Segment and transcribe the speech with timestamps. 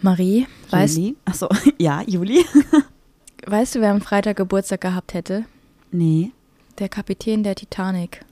[0.00, 1.16] Marie, weißt, Juli.
[1.24, 2.44] Achso, ja, Juli.
[3.46, 5.44] weißt du, wer am Freitag Geburtstag gehabt hätte?
[5.90, 6.32] Nee.
[6.78, 8.24] Der Kapitän der Titanic.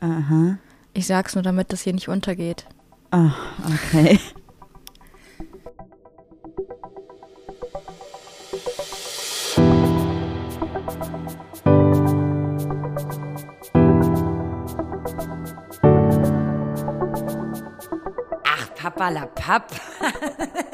[0.00, 0.58] Aha.
[0.94, 2.66] Ich sag's nur, damit das hier nicht untergeht.
[3.10, 3.32] Ah,
[3.66, 4.18] okay.
[18.44, 19.70] Ach, Papa la Papp.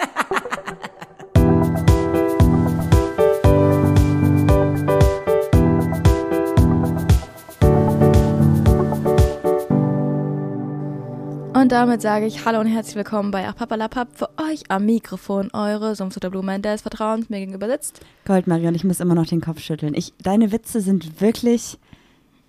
[11.73, 15.97] damit sage ich Hallo und herzlich willkommen bei Ach Papalapap für euch am Mikrofon eure
[15.97, 18.01] Sumpf der Blume, des Vertrauens mir gegenüber sitzt.
[18.27, 19.95] Goldmarie und ich muss immer noch den Kopf schütteln.
[19.95, 21.79] Ich, deine Witze sind wirklich,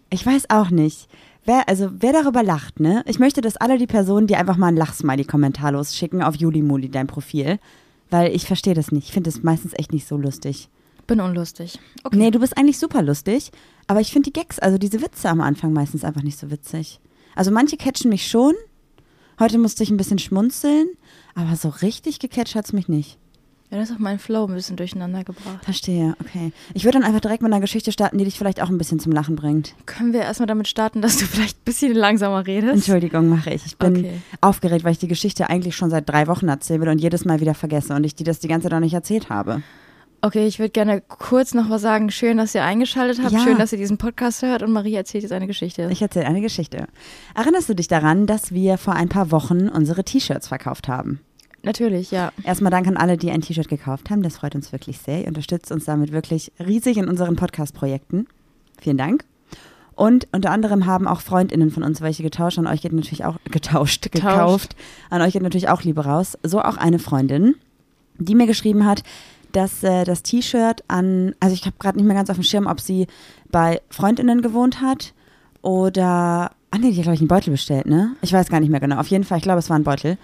[0.10, 1.08] ich weiß auch nicht.
[1.46, 3.02] Wer, also wer darüber lacht, ne?
[3.08, 6.90] Ich möchte, dass alle die Personen, die einfach mal ein Lachsmiley kommentarlos schicken auf Julimuli,
[6.90, 7.60] dein Profil.
[8.10, 9.08] Weil ich verstehe das nicht.
[9.08, 10.68] Ich finde das meistens echt nicht so lustig.
[11.08, 11.80] Bin unlustig.
[12.04, 12.18] Okay.
[12.18, 13.52] Nee, du bist eigentlich super lustig,
[13.88, 17.00] aber ich finde die Gags, also diese Witze am Anfang meistens einfach nicht so witzig.
[17.36, 18.54] Also manche catchen mich schon.
[19.40, 20.88] Heute musste ich ein bisschen schmunzeln,
[21.36, 23.18] aber so richtig gecatcht hat's mich nicht.
[23.72, 25.66] Ja, das ist auch mein Flow ein bisschen durcheinander gebracht.
[25.66, 26.52] Verstehe, okay.
[26.76, 29.00] Ich würde dann einfach direkt mit einer Geschichte starten, die dich vielleicht auch ein bisschen
[29.00, 29.74] zum Lachen bringt.
[29.88, 32.76] Können wir erstmal damit starten, dass du vielleicht ein bisschen langsamer redest?
[32.76, 33.66] Entschuldigung, mache ich.
[33.66, 34.22] Ich bin Okay.
[34.42, 37.40] aufgeregt, weil ich die Geschichte eigentlich schon seit drei Wochen erzählen will und jedes Mal
[37.40, 39.64] wieder vergesse und ich dir das die ganze Zeit noch nicht erzählt habe.
[40.26, 42.10] Okay, ich würde gerne kurz noch was sagen.
[42.10, 43.34] Schön, dass ihr eingeschaltet habt.
[43.34, 43.40] Ja.
[43.40, 44.64] Schön, dass ihr diesen Podcast hört.
[44.64, 45.90] Und Marie erzählt jetzt eine Geschichte.
[45.92, 46.88] Ich erzähle eine Geschichte.
[47.36, 51.20] Erinnerst du dich daran, dass wir vor ein paar Wochen unsere T-Shirts verkauft haben?
[51.64, 52.32] Natürlich, ja.
[52.46, 54.24] Erstmal Dank an alle, die ein T-Shirt gekauft haben.
[54.24, 55.24] Das freut uns wirklich sehr.
[55.24, 58.26] Ihr unterstützt uns damit wirklich riesig in unseren Podcast-Projekten.
[58.80, 59.26] Vielen Dank.
[59.94, 62.58] Und unter anderem haben auch FreundInnen von uns welche getauscht.
[62.58, 64.78] An euch geht natürlich auch getauscht, gekauft.
[65.10, 66.38] An euch geht natürlich auch Liebe raus.
[66.44, 67.56] So auch eine Freundin,
[68.18, 69.04] die mir geschrieben hat,
[69.54, 72.68] dass äh, das T-Shirt an, also ich habe gerade nicht mehr ganz auf dem Schirm,
[72.68, 73.08] ob sie
[73.50, 75.14] bei FreundInnen gewohnt hat
[75.62, 78.16] oder, ah nee, die hat glaube ich einen Beutel bestellt, ne?
[78.22, 78.98] Ich weiß gar nicht mehr genau.
[78.98, 80.18] Auf jeden Fall, ich glaube, es war ein Beutel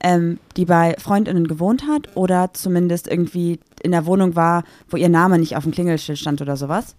[0.00, 5.08] ähm, die bei Freundinnen gewohnt hat oder zumindest irgendwie in der Wohnung war, wo ihr
[5.08, 6.94] Name nicht auf dem Klingelschild stand oder sowas.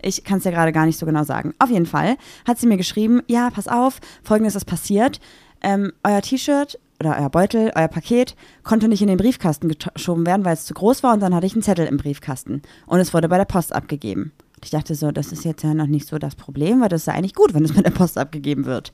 [0.00, 1.54] Ich kann es ja gerade gar nicht so genau sagen.
[1.58, 5.20] Auf jeden Fall hat sie mir geschrieben, ja, pass auf, folgendes ist passiert.
[5.60, 10.44] Ähm, euer T-Shirt oder euer Beutel, euer Paket konnte nicht in den Briefkasten geschoben werden,
[10.44, 13.12] weil es zu groß war und dann hatte ich einen Zettel im Briefkasten und es
[13.12, 14.32] wurde bei der Post abgegeben.
[14.56, 17.02] Und ich dachte so, das ist jetzt ja noch nicht so das Problem, weil das
[17.02, 18.92] ist ja eigentlich gut, wenn es bei der Post abgegeben wird.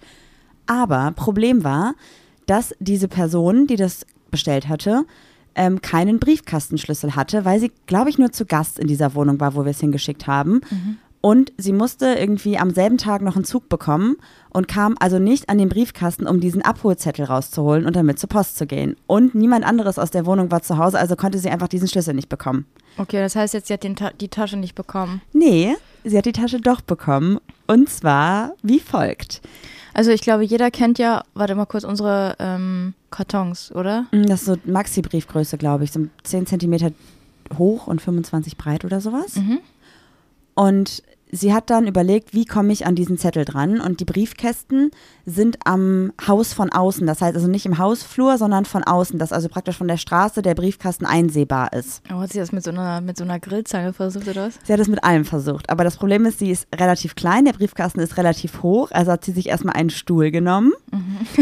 [0.67, 1.95] Aber Problem war,
[2.47, 5.05] dass diese Person, die das bestellt hatte,
[5.55, 9.55] ähm, keinen Briefkastenschlüssel hatte, weil sie, glaube ich, nur zu Gast in dieser Wohnung war,
[9.55, 10.61] wo wir es hingeschickt haben.
[11.29, 14.17] Und sie musste irgendwie am selben Tag noch einen Zug bekommen
[14.49, 18.57] und kam also nicht an den Briefkasten, um diesen Abholzettel rauszuholen und damit zur Post
[18.57, 18.97] zu gehen.
[19.07, 22.15] Und niemand anderes aus der Wohnung war zu Hause, also konnte sie einfach diesen Schlüssel
[22.15, 22.65] nicht bekommen.
[22.97, 25.21] Okay, das heißt jetzt, sie hat den Ta die Tasche nicht bekommen.
[25.35, 27.41] Nee, sie hat die Tasche doch bekommen.
[27.67, 29.43] Und zwar wie folgt.
[29.93, 34.07] Also ich glaube, jeder kennt ja, warte mal kurz, unsere ähm, Kartons, oder?
[34.13, 36.91] Das ist so Maxi-Briefgröße, glaube ich, so 10 Zentimeter
[37.59, 39.37] hoch und 25 breit oder sowas.
[39.37, 39.59] Mhm.
[40.55, 43.81] Und sie hat dann überlegt, wie komme ich an diesen Zettel dran?
[43.81, 44.91] Und die Briefkästen
[45.27, 47.07] sind am Haus von außen.
[47.07, 50.43] Das heißt also nicht im Hausflur, sondern von außen, dass also praktisch von der Straße
[50.43, 52.03] der Briefkasten einsehbar ist.
[52.11, 54.59] Oh, hat sie das mit so einer, mit so einer Grillzange versucht, oder was?
[54.65, 55.69] Sie hat es mit allem versucht.
[55.71, 58.91] Aber das Problem ist, sie ist relativ klein, der Briefkasten ist relativ hoch.
[58.91, 60.73] Also hat sie sich erstmal einen Stuhl genommen,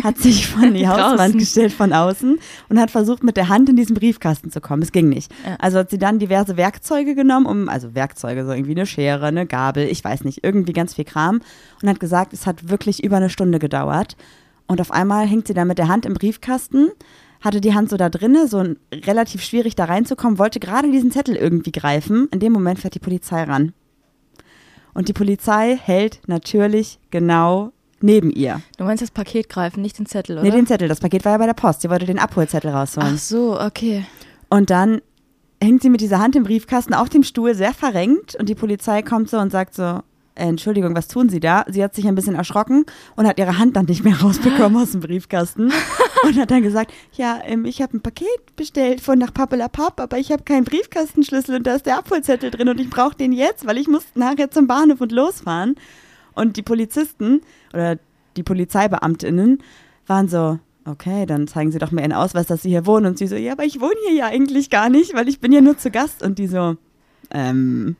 [0.02, 3.76] hat sich von die Hauswand gestellt von außen und hat versucht, mit der Hand in
[3.76, 4.82] diesen Briefkasten zu kommen.
[4.82, 5.30] Es ging nicht.
[5.44, 5.56] Ja.
[5.60, 9.46] Also hat sie dann diverse Werkzeuge genommen, um, also Werkzeuge, so irgendwie eine Schere, eine
[9.46, 11.40] Gabel, ich weiß nicht, irgendwie ganz viel Kram
[11.82, 14.16] und hat gesagt, es hat wirklich über eine Stunde gedauert.
[14.66, 16.90] Und auf einmal hängt sie da mit der Hand im Briefkasten,
[17.40, 21.36] hatte die Hand so da drinne, so relativ schwierig da reinzukommen, wollte gerade diesen Zettel
[21.36, 22.28] irgendwie greifen.
[22.32, 23.72] In dem Moment fährt die Polizei ran.
[24.94, 28.62] Und die Polizei hält natürlich genau neben ihr.
[28.78, 30.44] Du meinst das Paket greifen, nicht den Zettel, oder?
[30.44, 30.88] Nee, den Zettel.
[30.88, 31.82] Das Paket war ja bei der Post.
[31.82, 33.12] Sie wollte den Abholzettel rausholen.
[33.14, 34.04] Ach so, okay.
[34.48, 35.00] Und dann
[35.62, 38.34] hängt sie mit dieser Hand im Briefkasten auf dem Stuhl, sehr verrenkt.
[38.36, 40.00] Und die Polizei kommt so und sagt so,
[40.36, 41.64] äh, Entschuldigung, was tun Sie da?
[41.66, 42.84] Sie hat sich ein bisschen erschrocken
[43.16, 45.72] und hat ihre Hand dann nicht mehr rausbekommen aus dem Briefkasten.
[46.22, 50.18] Und hat dann gesagt, ja, ähm, ich habe ein Paket bestellt von nach Pappelapapp, aber
[50.18, 53.66] ich habe keinen Briefkastenschlüssel und da ist der Abholzettel drin und ich brauche den jetzt,
[53.66, 55.76] weil ich muss nachher zum Bahnhof und losfahren.
[56.34, 57.40] Und die Polizisten
[57.72, 57.98] oder
[58.36, 59.62] die Polizeibeamtinnen
[60.06, 63.06] waren so, okay, dann zeigen Sie doch mir Ihren Ausweis, dass Sie hier wohnen.
[63.06, 65.52] Und sie so, ja, aber ich wohne hier ja eigentlich gar nicht, weil ich bin
[65.52, 66.22] ja nur zu Gast.
[66.22, 66.76] Und die so,
[67.30, 67.96] ähm,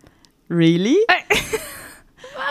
[0.48, 0.96] really?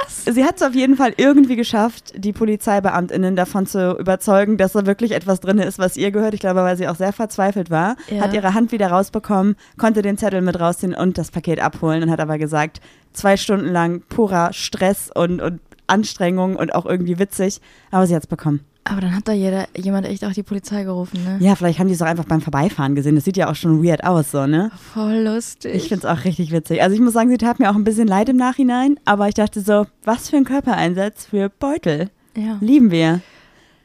[0.05, 0.25] Was?
[0.25, 4.87] Sie hat es auf jeden Fall irgendwie geschafft, die PolizeibeamtInnen davon zu überzeugen, dass da
[4.87, 6.33] wirklich etwas drin ist, was ihr gehört.
[6.33, 7.95] Ich glaube, weil sie auch sehr verzweifelt war.
[8.09, 8.21] Ja.
[8.21, 12.09] Hat ihre Hand wieder rausbekommen, konnte den Zettel mit rausziehen und das Paket abholen und
[12.09, 12.81] hat aber gesagt,
[13.13, 17.61] zwei Stunden lang purer Stress und, und Anstrengung und auch irgendwie witzig.
[17.91, 18.61] Aber sie hat es bekommen.
[18.87, 21.37] Aber dann hat da jeder, jemand echt auch die Polizei gerufen, ne?
[21.39, 23.15] Ja, vielleicht haben die es auch einfach beim Vorbeifahren gesehen.
[23.15, 24.69] Das sieht ja auch schon weird aus, so, ne?
[24.93, 25.73] Voll lustig.
[25.73, 26.83] Ich finde es auch richtig witzig.
[26.83, 29.33] Also ich muss sagen, sie tat mir auch ein bisschen leid im Nachhinein, aber ich
[29.33, 32.11] dachte so, was für ein Körpereinsatz für Beutel.
[32.37, 32.57] ja.
[32.61, 33.21] Lieben wir.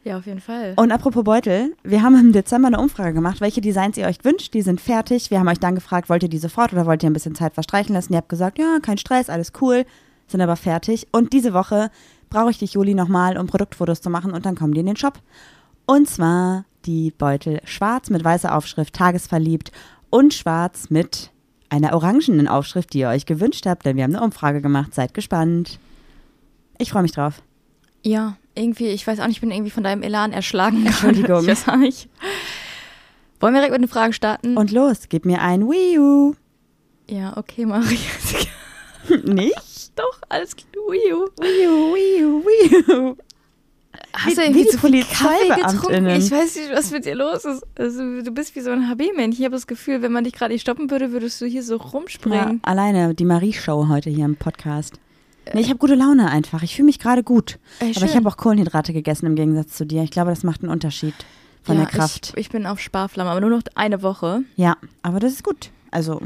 [0.04, 0.74] ja, auf jeden Fall.
[0.76, 4.52] Und apropos Beutel, wir haben im Dezember eine Umfrage gemacht, welche Designs ihr euch wünscht.
[4.52, 5.30] Die sind fertig.
[5.30, 7.54] Wir haben euch dann gefragt, wollt ihr die sofort oder wollt ihr ein bisschen Zeit
[7.54, 8.12] verstreichen lassen?
[8.12, 9.86] Ihr habt gesagt, ja, kein Stress, alles cool,
[10.26, 11.06] sind aber fertig.
[11.10, 11.90] Und diese Woche
[12.30, 14.96] brauche ich dich, Juli, nochmal, um Produktfotos zu machen und dann kommen die in den
[14.96, 15.18] Shop.
[15.86, 19.72] Und zwar die Beutel schwarz mit weißer Aufschrift, tagesverliebt
[20.08, 21.30] und schwarz mit
[21.68, 24.94] einer orangenen Aufschrift, die ihr euch gewünscht habt, denn wir haben eine Umfrage gemacht.
[24.94, 25.78] Seid gespannt.
[26.78, 27.42] Ich freue mich drauf.
[28.02, 30.84] ja, irgendwie, ich weiß auch nicht, ich bin irgendwie von deinem Elan erschlagen.
[30.86, 31.42] Entschuldigung.
[31.42, 32.08] Ich weiß auch nicht.
[33.38, 34.56] Wollen wir direkt mit den Fragen starten?
[34.56, 36.34] Und los, gib mir ein Wii U.
[37.08, 37.98] ja, okay, Maria.
[39.24, 39.92] Nicht?
[39.96, 40.68] Doch, alles klar.
[40.88, 41.26] Uiu.
[41.38, 43.16] Wii U, Wii U, Wii U.
[44.12, 46.06] Hast du Wie- irgendwie zu viel Kaffee getrunken?
[46.08, 47.62] Ich weiß nicht, was mit dir los ist.
[47.76, 49.40] Also, du bist wie so ein HB-Männchen.
[49.40, 51.76] Ich habe das Gefühl, wenn man dich gerade nicht stoppen würde, würdest du hier so
[51.76, 52.60] Ja, rumspringen.
[52.62, 54.94] alleine die Marie-Show heute hier im Podcast.
[55.52, 56.62] Nee, ich habe gute Laune einfach.
[56.62, 57.58] Ich fühle mich gerade gut.
[57.80, 60.02] Ey, Aber ich habe auch Kohlenhydrate gegessen im Gegensatz zu dir.
[60.04, 61.14] Ich glaube, das macht einen Unterschied
[61.62, 62.32] von ja, der Kraft.
[62.36, 64.42] Ich, ich bin auf Sparflamme, aber nur noch eine Woche.
[64.56, 65.70] ja, aber das ist gut.
[65.90, 66.20] Also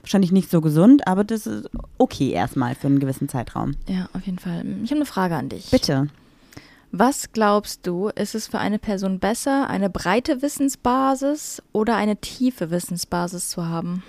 [0.00, 1.68] wahrscheinlich nicht so gesund, aber das ist
[1.98, 3.72] okay erstmal für einen gewissen Zeitraum.
[3.88, 4.64] Ja, auf jeden Fall.
[4.82, 5.70] Ich habe eine Frage an dich.
[5.70, 6.08] Bitte.
[6.90, 12.70] Was glaubst du, ist es für eine Person besser, eine breite Wissensbasis oder eine tiefe
[12.70, 14.02] Wissensbasis zu haben?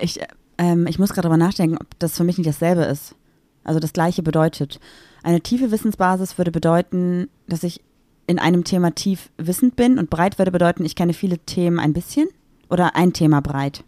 [0.00, 0.20] Ich,
[0.56, 3.14] ähm, ich muss gerade darüber nachdenken, ob das für mich nicht dasselbe ist.
[3.62, 4.80] Also das gleiche bedeutet.
[5.22, 7.82] Eine tiefe Wissensbasis würde bedeuten, dass ich
[8.26, 11.92] in einem Thema tief wissend bin und breit würde bedeuten, ich kenne viele Themen ein
[11.92, 12.28] bisschen
[12.72, 13.84] oder ein Thema breit.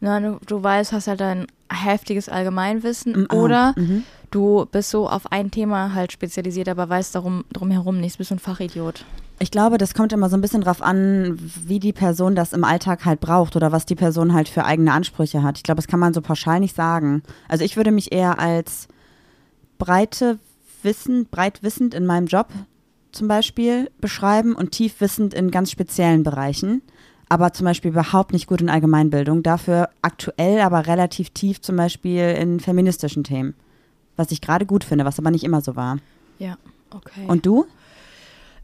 [0.00, 4.02] Na, du, du weißt, hast halt ein heftiges Allgemeinwissen ah, oder mhm.
[4.30, 8.34] du bist so auf ein Thema halt spezialisiert, aber weißt darum drumherum nichts, bist so
[8.34, 9.04] ein Fachidiot.
[9.38, 12.64] Ich glaube, das kommt immer so ein bisschen drauf an, wie die Person das im
[12.64, 15.56] Alltag halt braucht oder was die Person halt für eigene Ansprüche hat.
[15.56, 17.22] Ich glaube, das kann man so pauschal nicht sagen.
[17.48, 18.88] Also ich würde mich eher als
[19.78, 20.38] breite
[20.82, 22.48] Wissen, breit wissend in meinem Job
[23.12, 26.82] zum Beispiel beschreiben und tief wissend in ganz speziellen Bereichen.
[27.30, 29.42] Aber zum Beispiel überhaupt nicht gut in Allgemeinbildung.
[29.42, 33.54] Dafür aktuell, aber relativ tief zum Beispiel in feministischen Themen.
[34.16, 35.98] Was ich gerade gut finde, was aber nicht immer so war.
[36.38, 36.58] Ja,
[36.90, 37.24] okay.
[37.28, 37.66] Und du?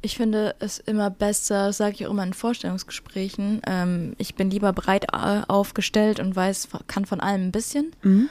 [0.03, 3.63] Ich finde es immer besser, das sage ich auch immer in Vorstellungsgesprächen.
[3.67, 7.93] Ähm, ich bin lieber breit aufgestellt und weiß, kann von allem ein bisschen.
[8.03, 8.29] Mhm.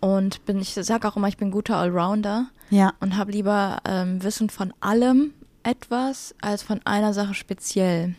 [0.00, 2.92] Und bin, ich sage auch immer, ich bin guter Allrounder Ja.
[3.00, 5.32] und habe lieber ähm, Wissen von allem
[5.64, 8.14] etwas als von einer Sache speziell.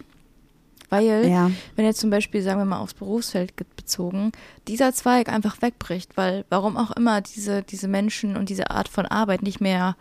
[0.89, 1.51] Weil, Ja.
[1.75, 4.31] wenn jetzt zum Beispiel, sagen wir mal, aufs Berufsfeld ge- bezogen,
[4.67, 9.05] dieser Zweig einfach wegbricht, weil warum auch immer diese, diese Menschen und diese Art von
[9.05, 9.95] Arbeit nicht mehr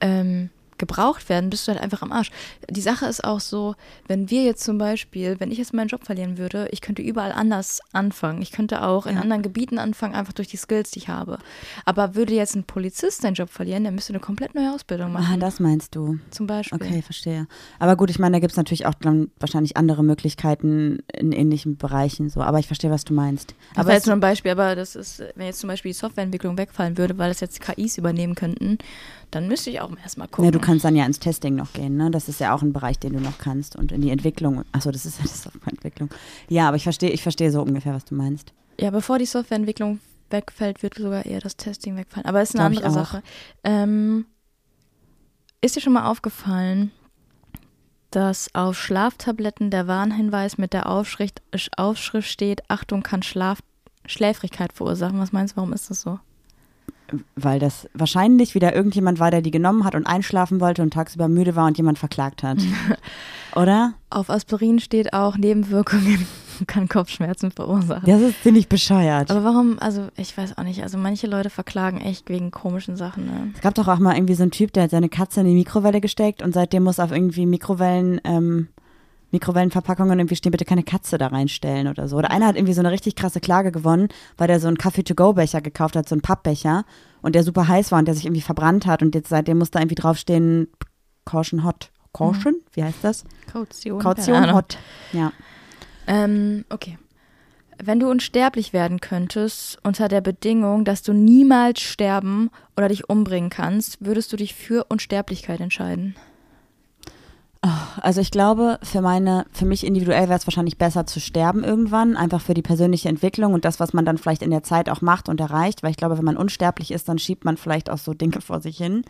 [0.00, 2.30] ähm, gebraucht werden, bist du halt einfach am Arsch.
[2.70, 3.74] Die Sache ist auch so,
[4.06, 7.32] wenn wir jetzt zum Beispiel, wenn ich jetzt meinen Job verlieren würde, ich könnte überall
[7.32, 8.42] anders anfangen.
[8.42, 9.22] Ich könnte auch in Ja.
[9.22, 11.38] anderen Gebieten anfangen, einfach durch die Skills, die ich habe.
[11.84, 15.20] Aber würde jetzt ein Polizist seinen Job verlieren, der müsste eine komplett neue Ausbildung Ah,
[15.20, 15.40] machen.
[15.40, 16.18] das meinst du.
[16.30, 16.76] zum Beispiel.
[16.80, 17.46] Okay, verstehe.
[17.78, 21.76] Aber gut, ich meine, da gibt es natürlich auch dann wahrscheinlich andere Möglichkeiten in ähnlichen
[21.76, 22.40] Bereichen so.
[22.42, 23.54] Aber ich verstehe, was du meinst.
[23.70, 25.90] Das Aber war es, jetzt nur ein Beispiel, aber das ist, wenn jetzt zum Beispiel
[25.92, 28.78] die Softwareentwicklung wegfallen würde, weil das jetzt KIs übernehmen könnten,
[29.30, 30.44] dann müsste ich auch erstmal gucken.
[30.44, 32.10] ja, du kannst dann ja ins Testing noch gehen, ne?
[32.10, 33.76] Das ist ja auch ein Bereich, den du noch kannst.
[33.76, 34.64] Und in die Entwicklung.
[34.72, 36.10] Achso, das ist ja die Softwareentwicklung.
[36.48, 38.52] Ja, aber ich verstehe, ich verstehe so ungefähr, was du meinst.
[38.80, 42.26] Ja, bevor die Softwareentwicklung wegfällt, wird sogar eher das Testing wegfallen.
[42.26, 43.04] Aber es ist eine Glaub andere.
[43.04, 43.22] Sache.
[43.64, 44.26] Ähm,
[45.60, 46.92] ist dir schon mal aufgefallen,
[48.10, 51.42] dass auf Schlaftabletten der Warnhinweis mit der Aufschrift,
[51.76, 53.58] Aufschrift steht, Achtung kann Schlaf,
[54.06, 55.18] Schläfrigkeit verursachen?
[55.18, 56.18] Was meinst du, warum ist das so?
[57.36, 61.28] Weil das wahrscheinlich wieder irgendjemand war, der die genommen hat und einschlafen wollte und tagsüber
[61.28, 62.58] müde war und jemand verklagt hat.
[63.56, 63.94] Oder?
[64.10, 66.26] Auf Aspirin steht auch, Nebenwirkungen
[66.66, 68.04] kann Kopfschmerzen verursachen.
[68.06, 69.30] Das ist ziemlich bescheuert.
[69.30, 73.26] Aber warum, also ich weiß auch nicht, also manche Leute verklagen echt wegen komischen Sachen,
[73.26, 73.50] ne?
[73.54, 75.54] Es gab doch auch mal irgendwie so einen Typ, der hat seine Katze in die
[75.54, 78.68] Mikrowelle gesteckt und seitdem muss auf irgendwie Mikrowellen, ähm,
[79.30, 82.16] Mikrowellenverpackungen irgendwie stehen, bitte keine Katze da reinstellen oder so.
[82.16, 85.60] Oder einer hat irgendwie so eine richtig krasse Klage gewonnen, weil der so einen Kaffee-to-go-Becher
[85.60, 86.84] gekauft hat, so einen Pappbecher
[87.20, 89.70] und der super heiß war und der sich irgendwie verbrannt hat und jetzt seitdem muss
[89.70, 90.68] da irgendwie draufstehen,
[91.24, 91.90] Caution Hot.
[92.12, 92.56] Caution?
[92.72, 93.24] Wie heißt das?
[93.52, 94.00] Kaution.
[94.00, 94.52] Kaution.
[94.52, 94.78] Hot.
[95.12, 95.32] Ja.
[96.06, 96.98] Ähm, okay.
[97.80, 103.50] Wenn du unsterblich werden könntest, unter der Bedingung, dass du niemals sterben oder dich umbringen
[103.50, 106.16] kannst, würdest du dich für Unsterblichkeit entscheiden?
[107.60, 112.16] Also ich glaube, für meine, für mich individuell wäre es wahrscheinlich besser zu sterben irgendwann,
[112.16, 115.00] einfach für die persönliche Entwicklung und das, was man dann vielleicht in der Zeit auch
[115.00, 117.98] macht und erreicht, weil ich glaube, wenn man unsterblich ist, dann schiebt man vielleicht auch
[117.98, 119.02] so Dinge vor sich hin.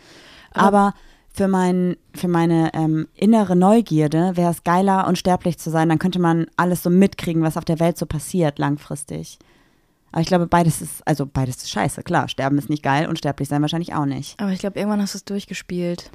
[0.52, 0.94] Aber
[1.30, 6.18] für, mein, für meine ähm, innere Neugierde wäre es geiler, unsterblich zu sein, dann könnte
[6.18, 9.38] man alles so mitkriegen, was auf der Welt so passiert langfristig.
[10.10, 12.28] Aber ich glaube, beides ist, also beides ist scheiße, klar.
[12.28, 14.40] Sterben ist nicht geil, unsterblich sein wahrscheinlich auch nicht.
[14.40, 16.10] Aber ich glaube, irgendwann hast du es durchgespielt.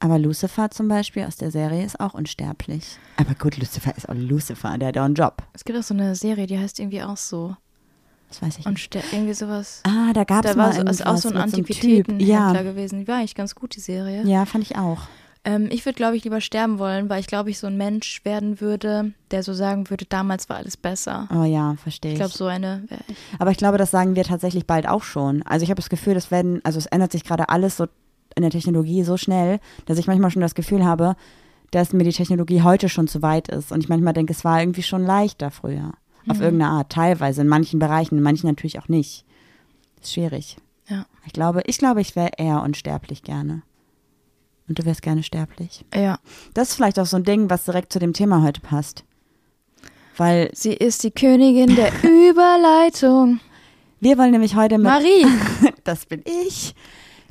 [0.00, 2.98] Aber Lucifer zum Beispiel aus der Serie ist auch unsterblich.
[3.16, 5.42] Aber gut, Lucifer ist auch Lucifer, der hat auch einen Job.
[5.54, 7.56] Es gibt auch so eine Serie, die heißt irgendwie auch so.
[8.28, 8.92] Das weiß ich Und nicht.
[8.92, 9.80] ster- irgendwie sowas.
[9.84, 11.36] Ah, da gab es Da mal war so, ist auch so ein.
[11.36, 13.00] Antiquitätenhändler Ja, gewesen.
[13.00, 14.24] Die war eigentlich ganz gut, die Serie.
[14.26, 15.02] ja, fand ich auch.
[15.46, 18.24] Ähm, ich würde, glaube ich, lieber sterben wollen, weil ich glaube, ich so ein Mensch
[18.24, 21.28] werden würde, der so sagen würde, damals war alles besser.
[21.34, 22.20] Oh ja, verstehe Ich ich.
[22.20, 23.16] glaube, so eine wäre ich.
[23.38, 25.42] Aber ich glaube, das sagen wir tatsächlich bald auch schon.
[25.42, 27.86] Also ich habe das Gefühl, das werden, also es ändert sich gerade alles so
[28.34, 31.16] in der Technologie so schnell, dass ich manchmal schon das Gefühl habe,
[31.70, 33.72] dass mir die Technologie heute schon zu weit ist.
[33.72, 35.92] Und ich manchmal denke, es war irgendwie schon leichter früher.
[36.26, 39.26] Auf irgendeine Art, teilweise, in manchen Bereichen, in manchen natürlich auch nicht.
[40.00, 40.56] Ist schwierig.
[40.88, 41.04] Ja.
[41.26, 43.62] Ich glaube, ich glaube, ich wäre eher unsterblich gerne.
[44.68, 45.84] Und du wärst gerne sterblich.
[45.94, 46.18] Ja.
[46.54, 49.04] Das ist vielleicht auch so ein Ding, was direkt zu dem Thema heute passt.
[50.16, 53.40] Weil Sie ist die Königin der Überleitung.
[54.00, 55.26] wir wollen nämlich heute mit Marie.
[55.84, 56.74] das bin ich.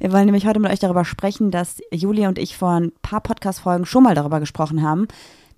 [0.04, 3.22] Wir wollen nämlich heute mit euch darüber sprechen, dass Julia und ich vor ein paar
[3.22, 5.08] Podcast-Folgen schon mal darüber gesprochen haben,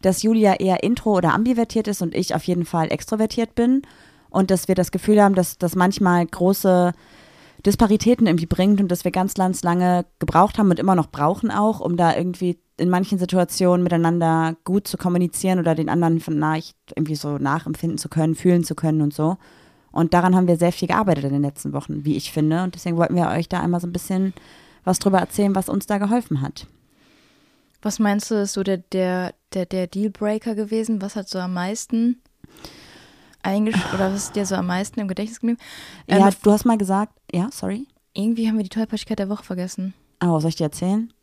[0.03, 3.81] dass Julia eher intro- oder ambivertiert ist und ich auf jeden Fall extrovertiert bin.
[4.29, 6.93] Und dass wir das Gefühl haben, dass das manchmal große
[7.65, 11.49] Disparitäten irgendwie bringt und dass wir ganz, ganz lange gebraucht haben und immer noch brauchen
[11.49, 16.77] auch, um da irgendwie in manchen Situationen miteinander gut zu kommunizieren oder den anderen vielleicht
[16.95, 19.37] irgendwie so nachempfinden zu können, fühlen zu können und so.
[19.95, 22.63] Und daran haben wir sehr viel gearbeitet in den letzten Wochen, wie ich finde.
[22.63, 24.33] Und deswegen wollten wir euch da einmal so ein bisschen
[24.83, 26.67] was drüber erzählen, was uns da geholfen hat.
[27.81, 31.01] Was meinst du, ist so der, der, der, der Dealbreaker gewesen?
[31.01, 32.21] Was hat so am meisten
[33.41, 35.61] eingesch oder was ist dir so am meisten im Gedächtnis geblieben?
[36.09, 37.87] Ähm, ja, du hast mal gesagt, ja, sorry.
[38.13, 39.93] irgendwie haben wir die Tollpatschigkeit der Woche vergessen.
[40.21, 41.13] Oh, soll ich dir erzählen?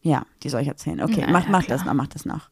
[0.00, 1.02] Ja, die soll ich erzählen.
[1.02, 1.76] Okay, Na mach, ja, mach klar.
[1.76, 2.48] das noch, mach das noch.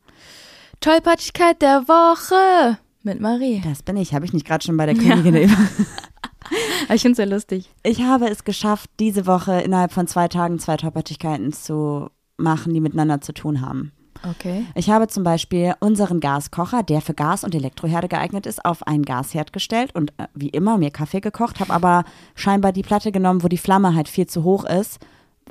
[0.81, 3.63] Tollpatschigkeit der Woche mit Marie.
[3.65, 4.13] Das bin ich.
[4.13, 5.57] Habe ich nicht gerade schon bei der Königin der Über
[6.93, 7.71] Ich finde es sehr lustig.
[7.83, 12.81] Ich habe es geschafft, diese Woche innerhalb von zwei Tagen zwei Toppattigkeiten zu machen, die
[12.81, 13.93] miteinander zu tun haben.
[14.29, 14.65] Okay.
[14.75, 19.05] Ich habe zum Beispiel unseren Gaskocher, der für Gas- und Elektroherde geeignet ist, auf einen
[19.05, 23.43] Gasherd gestellt und äh, wie immer mir Kaffee gekocht, habe aber scheinbar die Platte genommen,
[23.43, 24.99] wo die Flamme halt viel zu hoch ist.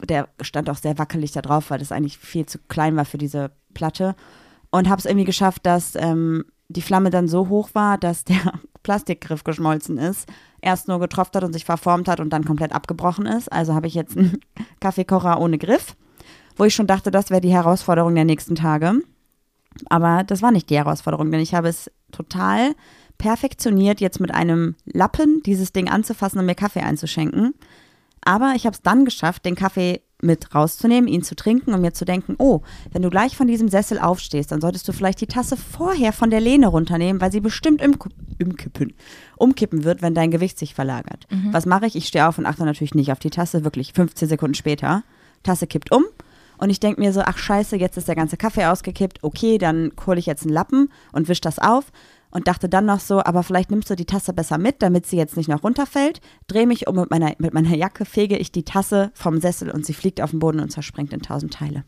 [0.03, 3.17] Der stand auch sehr wackelig da drauf, weil das eigentlich viel zu klein war für
[3.17, 4.15] diese Platte.
[4.71, 8.53] Und habe es irgendwie geschafft, dass ähm, die Flamme dann so hoch war, dass der
[8.83, 10.27] Plastikgriff geschmolzen ist,
[10.61, 13.51] erst nur getropft hat und sich verformt hat und dann komplett abgebrochen ist.
[13.51, 14.39] Also habe ich jetzt einen
[14.79, 15.95] Kaffeekocher ohne Griff
[16.55, 19.01] wo ich schon dachte, das wäre die Herausforderung der nächsten Tage.
[19.89, 22.75] Aber das war nicht die Herausforderung, denn ich habe es total
[23.17, 27.53] perfektioniert, jetzt mit einem Lappen dieses Ding anzufassen und mir Kaffee einzuschenken.
[28.21, 31.93] Aber ich habe es dann geschafft, den Kaffee mit rauszunehmen, ihn zu trinken und mir
[31.93, 35.27] zu denken, oh, wenn du gleich von diesem Sessel aufstehst, dann solltest du vielleicht die
[35.27, 37.95] Tasse vorher von der Lehne runternehmen, weil sie bestimmt im,
[38.41, 38.93] umkippen,
[39.37, 41.27] umkippen wird, wenn dein Gewicht sich verlagert.
[41.51, 41.95] Was mache ich?
[41.95, 45.03] Ich stehe auf und achte natürlich nicht auf die Tasse, wirklich 15 Sekunden später.
[45.43, 46.03] Tasse kippt um
[46.57, 49.23] und ich denke mir so, ach scheiße, jetzt ist der ganze Kaffee ausgekippt.
[49.23, 51.91] Okay, dann hole ich jetzt einen Lappen und wisch das auf.
[52.35, 55.15] Und dachte dann noch so, aber vielleicht nimmst du die Tasse besser mit, damit sie
[55.15, 56.19] jetzt nicht noch runterfällt.
[56.47, 59.85] Drehe mich um mit meiner, mit meiner Jacke, fege ich die Tasse vom Sessel und
[59.85, 61.85] sie fliegt auf den Boden und zerspringt in tausend Teile.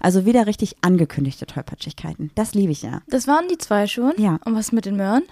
[0.00, 2.32] Also wieder richtig angekündigte Tollpatschigkeiten.
[2.34, 3.02] Das liebe ich ja.
[3.06, 4.14] Das waren die zwei schon.
[4.16, 4.40] Ja.
[4.44, 5.22] Und was mit den Möhren?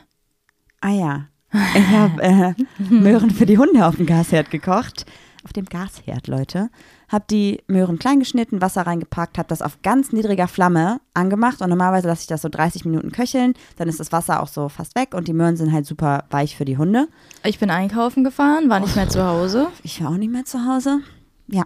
[0.80, 1.26] Ah ja.
[1.52, 2.54] Ich habe äh,
[2.88, 5.06] Möhren für die Hunde auf dem Gasherd gekocht.
[5.42, 6.70] Auf dem Gasherd, Leute.
[7.08, 11.68] Hab die Möhren klein geschnitten, Wasser reingepackt, habe das auf ganz niedriger Flamme angemacht und
[11.68, 13.54] normalerweise lasse ich das so 30 Minuten köcheln.
[13.76, 16.56] Dann ist das Wasser auch so fast weg und die Möhren sind halt super weich
[16.56, 17.08] für die Hunde.
[17.44, 19.68] Ich bin einkaufen gefahren, war nicht mehr zu Hause.
[19.82, 21.00] Ich war auch nicht mehr zu Hause.
[21.48, 21.64] Ja.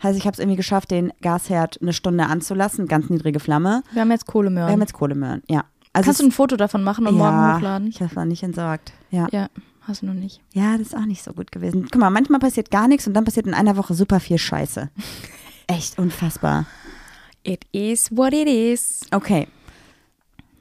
[0.00, 3.82] Also ich habe es irgendwie geschafft, den Gasherd eine Stunde anzulassen, ganz niedrige Flamme.
[3.92, 4.68] Wir haben jetzt Kohlemöhren.
[4.68, 5.64] Wir haben jetzt Kohlemöhren, ja.
[5.92, 7.88] Also Kannst du ein Foto davon machen und ja, morgen hochladen?
[7.88, 8.92] Ich habe es noch nicht entsorgt.
[9.10, 9.26] Ja.
[9.32, 9.48] Ja,
[9.88, 10.40] hast du noch nicht.
[10.52, 11.88] Ja, das ist auch nicht so gut gewesen.
[11.90, 14.90] Guck mal, manchmal passiert gar nichts und dann passiert in einer Woche super viel Scheiße.
[15.66, 16.66] Echt unfassbar.
[17.42, 19.06] It is what it is.
[19.12, 19.46] Okay.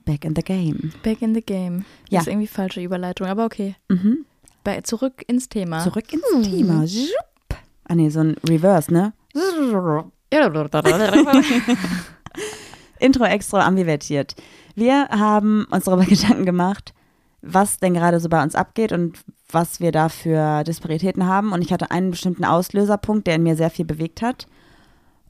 [0.05, 0.91] Back in the game.
[1.03, 1.85] Back in the game.
[2.09, 2.19] Ja.
[2.19, 3.75] Das ist irgendwie falsche Überleitung, aber okay.
[3.89, 4.25] Mhm.
[4.63, 5.83] Bei, zurück ins Thema.
[5.83, 6.85] Zurück ins Thema.
[6.85, 7.57] Zhup.
[7.87, 9.13] Ah nee, so ein Reverse, ne?
[12.99, 14.35] Intro extra ambivertiert.
[14.75, 16.93] Wir haben uns darüber Gedanken gemacht,
[17.45, 21.53] was denn gerade so bei uns abgeht und was wir da für Disparitäten haben.
[21.53, 24.47] Und ich hatte einen bestimmten Auslöserpunkt, der in mir sehr viel bewegt hat.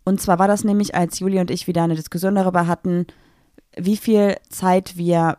[0.03, 3.07] Und zwar war das nämlich, als Juli und ich wieder eine Diskussion darüber hatten,
[3.75, 5.37] wie viel Zeit wir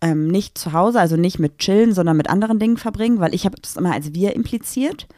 [0.00, 3.44] ähm, nicht zu Hause, also nicht mit Chillen, sondern mit anderen Dingen verbringen, weil ich
[3.44, 5.08] habe das immer als wir impliziert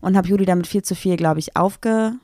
[0.00, 2.20] und habe Juli damit viel zu viel, glaube ich, aufgeheimst.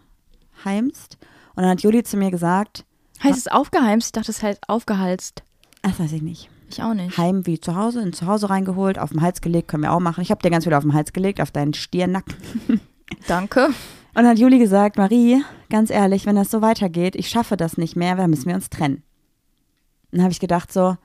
[1.55, 2.85] Und dann hat Juli zu mir gesagt,
[3.23, 4.09] Heißt es aufgeheimst?
[4.09, 5.43] Ich dachte, es heißt aufgehalst.
[5.83, 6.51] das weiß ich nicht.
[6.75, 7.17] Ich auch nicht.
[7.17, 10.01] Heim wie zu Hause, in zu Hause reingeholt, auf den Hals gelegt, können wir auch
[10.01, 10.23] machen.
[10.23, 12.35] Ich habe dir ganz viel auf den Hals gelegt, auf deinen Stirnnacken.
[13.29, 13.67] Danke.
[13.67, 13.75] Und
[14.15, 17.95] dann hat Juli gesagt, Marie, ganz ehrlich, wenn das so weitergeht, ich schaffe das nicht
[17.95, 19.05] mehr, dann müssen wir uns trennen.
[20.11, 20.97] Dann habe ich gedacht so,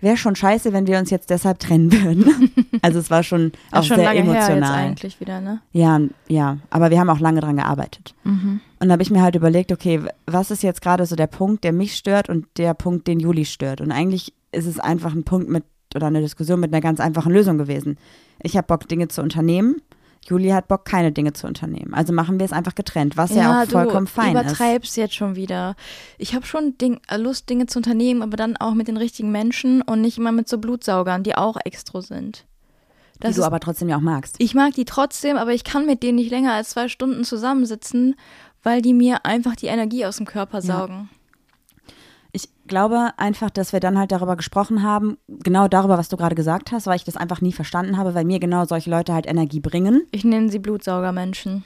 [0.00, 2.52] wäre schon scheiße, wenn wir uns jetzt deshalb trennen würden.
[2.82, 4.74] also es war schon auch Ist schon sehr emotional.
[4.74, 5.60] eigentlich wieder, ne?
[5.72, 8.14] Ja, ja, aber wir haben auch lange dran gearbeitet.
[8.24, 8.60] Mhm.
[8.80, 11.64] Und da habe ich mir halt überlegt, okay, was ist jetzt gerade so der Punkt,
[11.64, 13.80] der mich stört und der Punkt, den Juli stört?
[13.80, 17.32] Und eigentlich ist es einfach ein Punkt mit oder eine Diskussion mit einer ganz einfachen
[17.32, 17.98] Lösung gewesen.
[18.42, 19.76] Ich habe Bock, Dinge zu unternehmen.
[20.28, 21.94] Juli hat Bock, keine Dinge zu unternehmen.
[21.94, 24.42] Also machen wir es einfach getrennt, was ja, auch vollkommen du fein ist.
[24.42, 25.76] übertreibst jetzt schon wieder.
[26.18, 29.30] Ich habe schon Ding, äh, Lust, Dinge zu unternehmen, aber dann auch mit den richtigen
[29.30, 32.44] Menschen und nicht immer mit so Blutsaugern, die auch extra sind.
[33.16, 34.34] Die Das du ist, aber trotzdem ja auch magst.
[34.38, 38.16] ich mag die trotzdem, aber ich kann mit denen nicht länger als zwei Stunden zusammensitzen,
[38.64, 41.08] weil die mir einfach die Energie aus dem Körper saugen.
[42.36, 46.34] Ich glaube einfach, dass wir dann halt darüber gesprochen haben, genau darüber, was du gerade
[46.34, 49.26] gesagt hast, weil ich das einfach nie verstanden habe, weil mir genau solche Leute halt
[49.26, 51.64] Energie bringen, Ich nenne sie Blutsaugermenschen.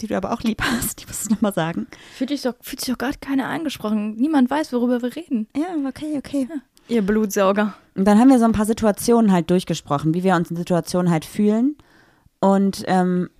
[0.00, 1.88] die du aber auch lieb hast, die musst du nochmal sagen.
[2.16, 4.14] Fühlt sich doch, fühlt sich doch gerade keiner angesprochen.
[4.14, 5.48] Niemand weiß, worüber wir reden.
[5.56, 6.46] Ja, okay, okay.
[6.86, 7.74] Ihr Blutsauger.
[7.96, 11.10] Und dann haben wir so ein paar Situationen halt durchgesprochen, wie wir uns in Situationen
[11.10, 11.76] halt fühlen.
[12.38, 13.30] Und ähm,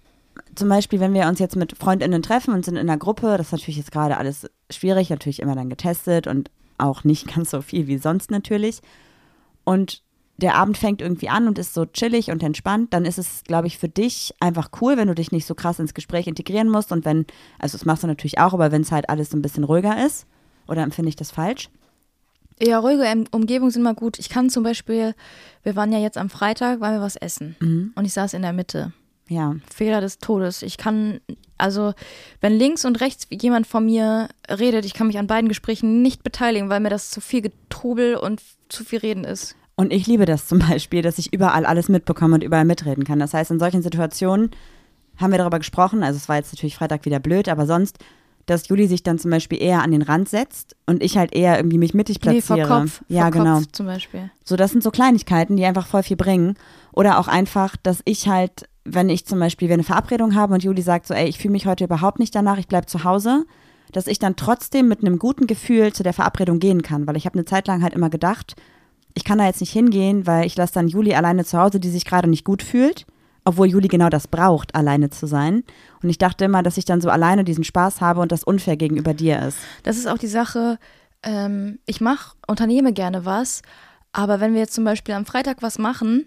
[0.55, 3.49] zum Beispiel, wenn wir uns jetzt mit FreundInnen treffen und sind in einer Gruppe, das
[3.49, 7.63] ist natürlich jetzt gerade alles schwierig, natürlich immer dann getestet und auch nicht ganz so
[7.63, 8.81] viel wie sonst natürlich.
[9.65, 10.03] Und
[10.39, 13.67] der Abend fängt irgendwie an und ist so chillig und entspannt, dann ist es, glaube
[13.67, 16.91] ich, für dich einfach cool, wenn du dich nicht so krass ins Gespräch integrieren musst
[16.91, 17.27] und wenn,
[17.59, 20.05] also das machst du natürlich auch, aber wenn es halt alles so ein bisschen ruhiger
[20.05, 20.27] ist.
[20.69, 21.71] Oder empfinde ich das falsch?
[22.61, 24.19] Ja, ruhige Umgebungen sind mal gut.
[24.19, 25.15] Ich kann zum Beispiel,
[25.65, 27.57] wir waren ja jetzt am Freitag, weil wir was essen.
[27.61, 27.93] Mhm.
[27.95, 28.93] Und ich saß in der Mitte.
[29.33, 29.57] Ja.
[29.75, 30.63] Fehler des Todes.
[30.63, 31.21] Ich kann,
[31.57, 31.95] also,
[32.41, 36.23] wenn links und rechts jemand von mir redet, ich kann mich an beiden Gesprächen nicht
[36.23, 39.57] beteiligen, weil mir das zu viel Getrubel und zu viel Reden ist.
[39.75, 43.19] Und ich liebe das zum Beispiel, dass ich überall alles mitbekomme und überall mitreden kann.
[43.19, 44.51] Das heißt, in solchen Situationen
[45.17, 47.99] haben wir darüber gesprochen, also es war jetzt natürlich Freitag wieder blöd, aber sonst,
[48.47, 51.57] dass Juli sich dann zum Beispiel eher an den Rand setzt und ich halt eher
[51.57, 52.61] irgendwie mich mittig platziere.
[52.61, 53.03] Nee, vor Kopf.
[53.09, 53.55] ja, vor genau.
[53.57, 54.31] Kopf zum Beispiel.
[54.45, 56.57] So, das sind so Kleinigkeiten, die einfach voll viel bringen.
[56.93, 60.65] Oder auch einfach, dass ich halt, wenn ich zum Beispiel wir eine Verabredung habe und
[60.65, 63.45] Juli sagt so, ey, ich fühle mich heute überhaupt nicht danach, ich bleib zu Hause,
[63.93, 67.07] dass ich dann trotzdem mit einem guten Gefühl zu der Verabredung gehen kann.
[67.07, 68.57] Weil ich habe eine Zeit lang halt immer gedacht,
[69.15, 71.91] ich kann da jetzt nicht hingehen, weil ich lasse dann Juli alleine zu Hause, die
[71.91, 73.07] sich gerade nicht gut fühlt,
[73.45, 75.65] obwohl Juli genau das braucht, alleine zu sein.
[76.03, 78.77] Und ich dachte immer, dass ich dann so alleine diesen Spaß habe und das unfair
[78.77, 79.59] gegenüber dir ist.
[79.83, 80.79] Das ist auch die Sache,
[81.23, 83.63] ähm, ich mache, unternehme gerne was,
[84.13, 86.27] aber wenn wir jetzt zum Beispiel am Freitag was machen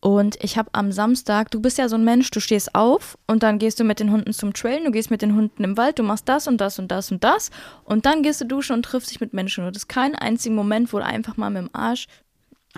[0.00, 3.42] und ich habe am Samstag, du bist ja so ein Mensch, du stehst auf und
[3.42, 5.98] dann gehst du mit den Hunden zum Trailen, du gehst mit den Hunden im Wald,
[5.98, 7.50] du machst das und das und das und das
[7.84, 9.64] und dann gehst du duschen und triffst dich mit Menschen.
[9.64, 12.06] Und das ist kein einziger Moment, wo du einfach mal mit dem Arsch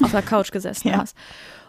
[0.03, 0.99] auf der Couch gesessen Ja.
[0.99, 1.17] hast.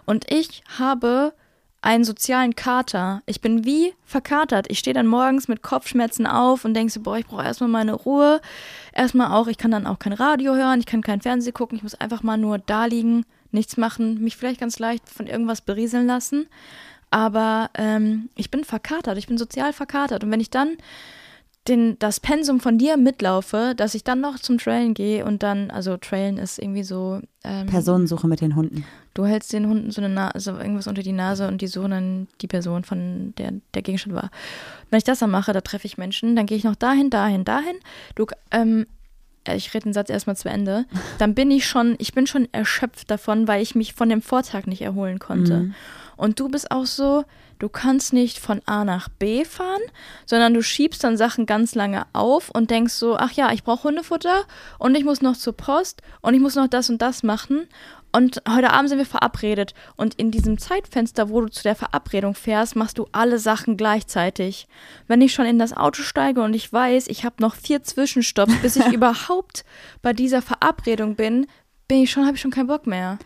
[0.06, 1.34] Und ich habe
[1.82, 3.22] einen sozialen Kater.
[3.26, 4.68] Ich bin wie verkatert.
[4.70, 7.94] Ich stehe dann morgens mit Kopfschmerzen auf und denke so, boah, ich brauche erstmal meine
[7.94, 8.42] Ruhe.
[8.94, 11.84] Erstmal auch, ich kann dann auch kein Radio hören, ich kann kein Fernsehen gucken, ich
[11.84, 16.08] muss einfach mal nur da liegen, nichts machen, mich vielleicht ganz leicht von irgendwas berieseln
[16.08, 16.48] lassen.
[17.12, 20.24] Aber ähm, ich bin verkatert, ich bin sozial verkatert.
[20.24, 20.78] Und wenn ich dann
[21.68, 25.72] den, das Pensum von dir mitlaufe, dass ich dann noch zum Trailen gehe und dann,
[25.72, 28.86] also Trailen ist irgendwie so, ähm, Personensuche mit den Hunden.
[29.14, 31.92] du hältst den Hunden so, eine Na so irgendwas unter die Nase und die suchen
[31.92, 34.32] dann die Person, von der der Gegenstand war.
[34.90, 37.46] Wenn ich das dann mache, da treffe ich Menschen, dann gehe ich noch dahin, dahin,
[37.46, 37.76] dahin.
[38.16, 38.99] Du, ähm, äh,
[39.56, 40.86] ich rede den Satz erstmal zu Ende.
[41.18, 44.66] Dann bin ich schon, ich bin schon erschöpft davon, weil ich mich von dem Vortag
[44.66, 45.72] nicht erholen konnte.
[46.18, 47.24] Und du bist auch so,
[47.60, 49.82] du kannst nicht von A nach B fahren,
[50.26, 53.84] sondern du schiebst dann Sachen ganz lange auf und denkst so, ach ja, ich brauche
[53.86, 54.44] Hundefutter
[54.80, 57.68] und ich muss noch zur Post und ich muss noch das und das machen.
[58.12, 59.74] Und heute Abend sind wir verabredet.
[59.96, 64.68] Und in diesem Zeitfenster, wo du zu der Verabredung fährst, machst du alle Sachen gleichzeitig.
[65.08, 68.56] Wenn ich schon in das Auto steige und ich weiß, ich habe noch vier Zwischenstopps,
[68.62, 69.64] bis ich überhaupt
[70.02, 71.46] bei dieser Verabredung bin,
[71.88, 73.20] bin ich schon, habe ich schon keinen Bock mehr.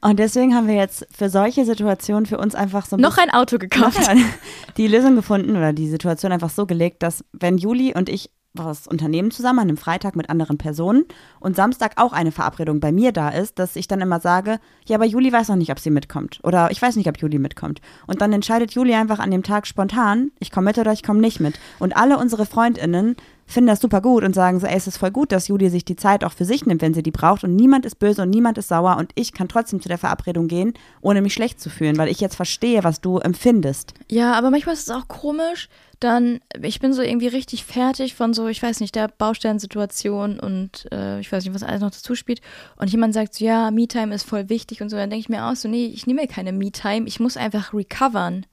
[0.00, 3.30] Und deswegen haben wir jetzt für solche Situationen für uns einfach so ein Noch ein
[3.30, 4.00] Auto gekauft.
[4.76, 8.86] Die Lösung gefunden oder die Situation einfach so gelegt, dass wenn Juli und ich was
[8.86, 11.04] unternehmen zusammen an einem Freitag mit anderen Personen
[11.40, 14.96] und Samstag auch eine Verabredung bei mir da ist, dass ich dann immer sage, ja,
[14.96, 16.40] aber Juli weiß noch nicht, ob sie mitkommt.
[16.42, 17.80] Oder ich weiß nicht, ob Juli mitkommt.
[18.06, 21.20] Und dann entscheidet Juli einfach an dem Tag spontan, ich komme mit oder ich komme
[21.20, 21.58] nicht mit.
[21.78, 23.16] Und alle unsere FreundInnen
[23.52, 25.84] finden das super gut und sagen so, ey, es ist voll gut, dass Juli sich
[25.84, 28.30] die Zeit auch für sich nimmt, wenn sie die braucht und niemand ist böse und
[28.30, 31.70] niemand ist sauer und ich kann trotzdem zu der Verabredung gehen, ohne mich schlecht zu
[31.70, 33.94] fühlen, weil ich jetzt verstehe, was du empfindest.
[34.10, 35.68] Ja, aber manchmal ist es auch komisch,
[36.02, 40.88] dann, ich bin so irgendwie richtig fertig von so, ich weiß nicht, der Baustellensituation und
[40.90, 42.40] äh, ich weiß nicht, was alles noch dazu spielt.
[42.76, 45.46] Und jemand sagt so, ja, Me-Time ist voll wichtig und so, dann denke ich mir
[45.46, 48.46] auch so, nee, ich nehme mir keine Me-Time, ich muss einfach recovern.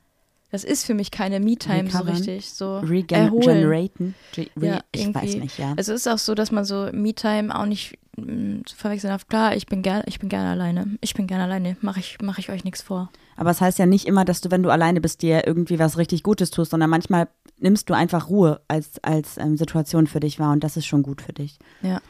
[0.51, 2.49] Das ist für mich keine Me-Time so richtig.
[2.49, 2.81] So
[3.27, 3.61] erholen.
[4.59, 5.73] Ja, ich weiß nicht, ja.
[5.77, 9.27] Also es ist auch so, dass man so Me-Time auch nicht mh, zu verwechseln darf.
[9.27, 10.97] Klar, ich bin gerne, ich bin gerne alleine.
[11.01, 11.77] Ich bin gerne alleine.
[11.81, 13.11] Mache ich, mach ich euch nichts vor.
[13.35, 15.97] Aber es heißt ja nicht immer, dass du, wenn du alleine bist, dir irgendwie was
[15.97, 17.27] richtig Gutes tust, sondern manchmal
[17.59, 21.03] nimmst du einfach Ruhe als, als ähm, Situation für dich wahr und das ist schon
[21.03, 21.59] gut für dich.
[21.81, 22.01] Ja.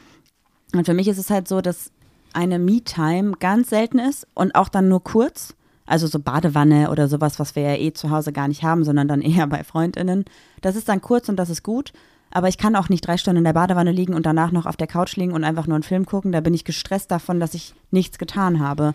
[0.72, 1.92] Und für mich ist es halt so, dass
[2.32, 5.54] eine Me-Time ganz selten ist und auch dann nur kurz.
[5.90, 9.08] Also so Badewanne oder sowas, was wir ja eh zu Hause gar nicht haben, sondern
[9.08, 10.24] dann eher bei FreundInnen.
[10.60, 11.92] Das ist dann kurz und das ist gut.
[12.30, 14.76] Aber ich kann auch nicht drei Stunden in der Badewanne liegen und danach noch auf
[14.76, 16.30] der Couch liegen und einfach nur einen Film gucken.
[16.30, 18.94] Da bin ich gestresst davon, dass ich nichts getan habe.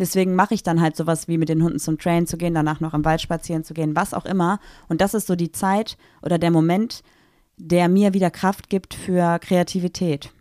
[0.00, 2.80] Deswegen mache ich dann halt sowas wie mit den Hunden zum Train zu gehen, danach
[2.80, 4.58] noch im Wald spazieren zu gehen, was auch immer.
[4.88, 7.04] Und das ist so die Zeit oder der Moment,
[7.56, 10.32] der mir wieder Kraft gibt für Kreativität.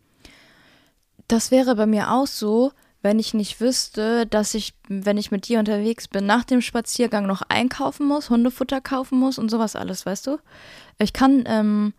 [1.27, 5.47] Das wäre bei mir auch so, wenn ich nicht wüsste, dass ich, wenn ich mit
[5.47, 10.05] dir unterwegs bin, nach dem Spaziergang noch einkaufen muss, Hundefutter kaufen muss und sowas alles,
[10.05, 10.37] weißt du?
[10.99, 11.93] Ich kann, ähm,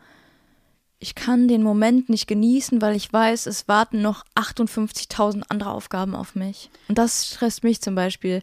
[1.01, 6.15] ich kann den Moment nicht genießen, weil ich weiß, es warten noch 58.000 andere Aufgaben
[6.15, 6.71] auf mich.
[6.89, 8.43] Und das stresst mich zum Beispiel.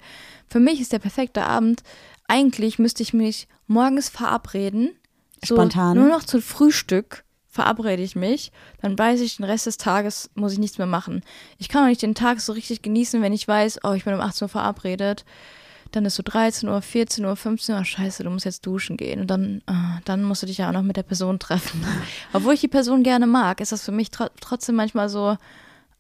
[0.50, 1.84] Für mich ist der perfekte Abend,
[2.28, 4.92] eigentlich müsste ich mich morgens verabreden.
[5.44, 5.98] So Spontan.
[5.98, 10.54] Nur noch zum Frühstück verabrede ich mich, dann weiß ich, den Rest des Tages muss
[10.54, 11.24] ich nichts mehr machen.
[11.58, 14.14] Ich kann auch nicht den Tag so richtig genießen, wenn ich weiß, oh, ich bin
[14.14, 15.26] um 18 Uhr verabredet.
[15.92, 19.22] Dann ist so 13 Uhr, 14 Uhr, 15 Uhr, scheiße, du musst jetzt duschen gehen.
[19.22, 21.84] Und dann, ah, dann musst du dich ja auch noch mit der Person treffen.
[22.34, 25.36] Obwohl ich die Person gerne mag, ist das für mich tro trotzdem manchmal so,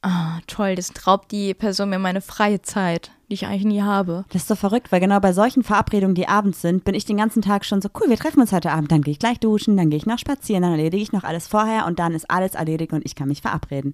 [0.04, 4.26] ah, toll, das raubt die Person mir meine freie Zeit, die ich eigentlich nie habe.
[4.30, 7.18] Das ist so verrückt, weil genau bei solchen Verabredungen, die abends sind, bin ich den
[7.18, 9.78] ganzen Tag schon so, cool, wir treffen uns heute Abend, dann gehe ich gleich duschen,
[9.78, 12.56] dann gehe ich noch spazieren, dann erledige ich noch alles vorher und dann ist alles
[12.56, 13.94] erledigt und ich kann mich verabreden.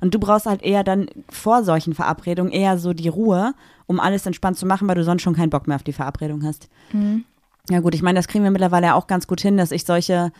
[0.00, 3.54] Und du brauchst halt eher dann vor solchen Verabredungen eher so die Ruhe,
[3.86, 6.44] um alles entspannt zu machen, weil du sonst schon keinen Bock mehr auf die Verabredung
[6.44, 6.68] hast.
[7.70, 10.30] Ja gut, ich meine, das kriegen wir mittlerweile auch ganz gut hin, dass ich solche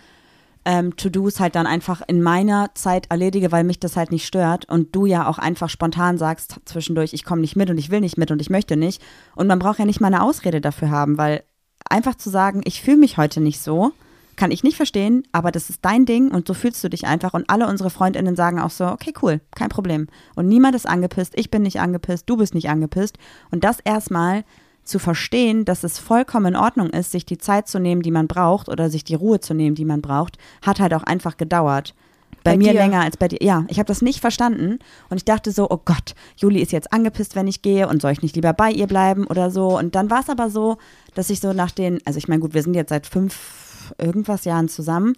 [0.65, 4.69] ähm, To-Dos halt dann einfach in meiner Zeit erledige, weil mich das halt nicht stört
[4.69, 8.01] und du ja auch einfach spontan sagst zwischendurch, ich komme nicht mit und ich will
[8.01, 9.03] nicht mit und ich möchte nicht.
[9.35, 11.43] Und man braucht ja nicht mal eine Ausrede dafür haben, weil
[11.89, 13.93] einfach zu sagen, ich fühle mich heute nicht so,
[14.37, 17.35] kann ich nicht verstehen, aber das ist dein Ding und so fühlst du dich einfach.
[17.35, 20.09] Und alle unsere Freundinnen sagen auch so, okay, cool, kein Problem.
[20.35, 23.19] Und niemand ist angepisst, ich bin nicht angepisst, du bist nicht angepisst.
[23.51, 24.45] Und das erstmal
[24.85, 28.29] zu verstehen, dass es vollkommen in Ordnung ist, sich die Zeit zu nehmen, die man
[28.29, 31.95] braucht oder sich die Ruhe zu nehmen, die man braucht, hat halt auch einfach gedauert.
[32.43, 32.81] Bei, Bei mir dir?
[32.81, 33.39] länger als bei dir.
[33.41, 36.93] Ja, ich habe das nicht verstanden und ich dachte so, oh Gott, Juli ist jetzt
[36.93, 39.79] angepisst, wenn ich gehe und soll ich nicht lieber bei ihr bleiben oder so.
[39.79, 40.77] Und dann war es aber so,
[41.15, 44.45] dass ich so nach den, also ich meine, gut, wir sind jetzt seit fünf irgendwas
[44.45, 45.15] Jahren zusammen.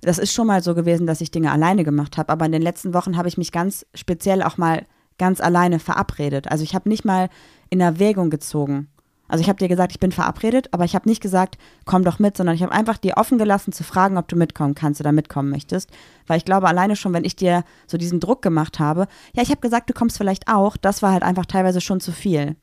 [0.00, 2.62] Das ist schon mal so gewesen, dass ich Dinge alleine gemacht habe, aber in den
[2.62, 4.86] letzten Wochen habe ich mich ganz speziell auch mal
[5.18, 6.50] ganz alleine verabredet.
[6.50, 7.28] Also ich habe nicht mal
[7.68, 8.88] in Erwägung gezogen.
[9.30, 12.18] Also ich habe dir gesagt, ich bin verabredet, aber ich habe nicht gesagt, komm doch
[12.18, 15.12] mit, sondern ich habe einfach dir offen gelassen zu fragen, ob du mitkommen kannst oder
[15.12, 15.90] mitkommen möchtest.
[16.26, 19.50] Weil ich glaube, alleine schon, wenn ich dir so diesen Druck gemacht habe, ja, ich
[19.50, 22.56] habe gesagt, du kommst vielleicht auch, das war halt einfach teilweise schon zu viel.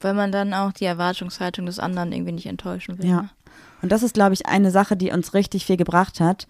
[0.00, 3.06] Weil man dann auch die Erwartungshaltung des anderen irgendwie nicht enttäuschen will.
[3.06, 3.22] Ja.
[3.22, 3.30] ne?
[3.82, 6.46] Und das ist, glaube ich, eine Sache, die uns richtig viel gebracht hat,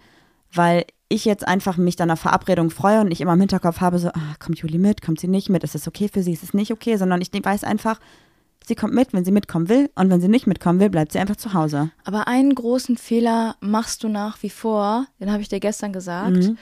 [0.53, 3.99] weil ich jetzt einfach mich dann auf Verabredung freue und nicht immer im Hinterkopf habe,
[3.99, 6.43] so, ah, kommt Juli mit, kommt sie nicht mit, ist es okay für sie, ist
[6.43, 7.99] es nicht okay, sondern ich weiß einfach,
[8.67, 11.19] sie kommt mit, wenn sie mitkommen will und wenn sie nicht mitkommen will, bleibt sie
[11.19, 11.91] einfach zu Hause.
[12.03, 16.37] Aber einen großen Fehler machst du nach wie vor, den habe ich dir gestern gesagt.
[16.37, 16.57] Mhm.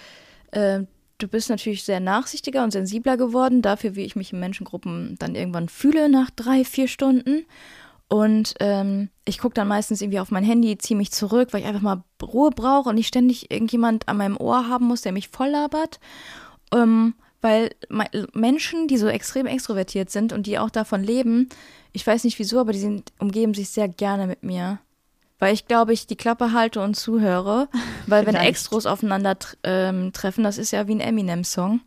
[0.52, 0.82] Äh,
[1.18, 5.36] du bist natürlich sehr nachsichtiger und sensibler geworden dafür, wie ich mich in Menschengruppen dann
[5.36, 7.46] irgendwann fühle nach drei, vier Stunden.
[8.10, 11.68] Und ähm, ich gucke dann meistens irgendwie auf mein Handy, ziehe mich zurück, weil ich
[11.68, 15.30] einfach mal Ruhe brauche und nicht ständig irgendjemand an meinem Ohr haben muss, der mich
[15.30, 16.00] voll labert.
[16.72, 21.50] Ähm, weil me- Menschen, die so extrem extrovertiert sind und die auch davon leben,
[21.94, 24.80] ich weiß nicht wieso, aber die sind, umgeben sich sehr gerne mit mir.
[25.40, 27.70] Weil ich glaube, ich die Klappe halte und zuhöre.
[28.08, 28.36] Weil wenn.
[28.36, 31.82] Extros aufeinander ähm, treffen, das ist ja wie ein Eminem-Song.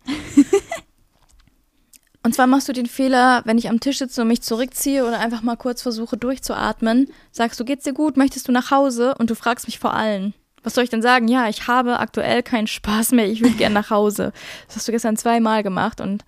[2.23, 5.19] und zwar machst du den Fehler, wenn ich am Tisch sitze und mich zurückziehe oder
[5.19, 9.14] einfach mal kurz versuche durchzuatmen, sagst du, geht's dir gut, möchtest du nach Hause?
[9.19, 10.35] Und du fragst mich vor allen.
[10.62, 11.29] Was soll ich denn sagen?
[11.29, 14.33] Ja, ich habe aktuell keinen Spaß mehr, ich würde gern nach Hause.
[14.66, 16.25] Das hast du gestern zweimal gemacht und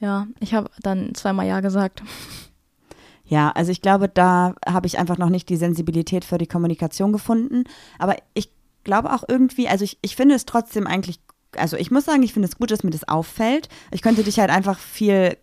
[0.00, 2.02] ja, ich habe dann zweimal Ja gesagt.
[3.26, 7.12] Ja, also ich glaube, da habe ich einfach noch nicht die Sensibilität für die Kommunikation
[7.12, 7.64] gefunden.
[7.98, 8.50] Aber ich
[8.84, 11.20] glaube auch irgendwie, also ich, ich finde es trotzdem eigentlich,
[11.56, 13.68] also ich muss sagen, ich finde es gut, dass mir das auffällt.
[13.90, 15.36] Ich könnte dich halt einfach viel,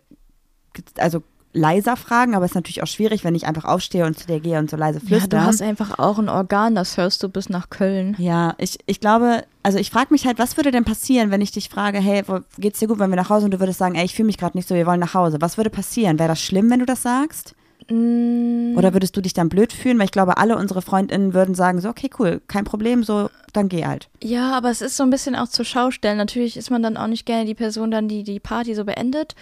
[0.98, 4.26] also leiser fragen, aber es ist natürlich auch schwierig, wenn ich einfach aufstehe und zu
[4.26, 5.36] dir gehe und so leise flüstere.
[5.36, 8.16] Ja, du hast einfach auch ein Organ, das hörst du bis nach Köln.
[8.18, 11.52] Ja, ich, ich glaube, also ich frage mich halt, was würde denn passieren, wenn ich
[11.52, 12.24] dich frage, hey,
[12.58, 14.38] geht's dir gut, wenn wir nach Hause und du würdest sagen, ey, ich fühle mich
[14.38, 15.38] gerade nicht so, wir wollen nach Hause.
[15.40, 16.18] Was würde passieren?
[16.18, 17.54] Wäre das schlimm, wenn du das sagst?
[17.90, 18.76] Mm.
[18.76, 19.98] Oder würdest du dich dann blöd fühlen?
[19.98, 23.68] Weil ich glaube, alle unsere FreundInnen würden sagen, so, okay, cool, kein Problem, so, dann
[23.68, 24.08] geh halt.
[24.22, 26.18] Ja, aber es ist so ein bisschen auch zur Schaustellen.
[26.18, 29.34] Natürlich ist man dann auch nicht gerne die Person dann, die die Party so beendet.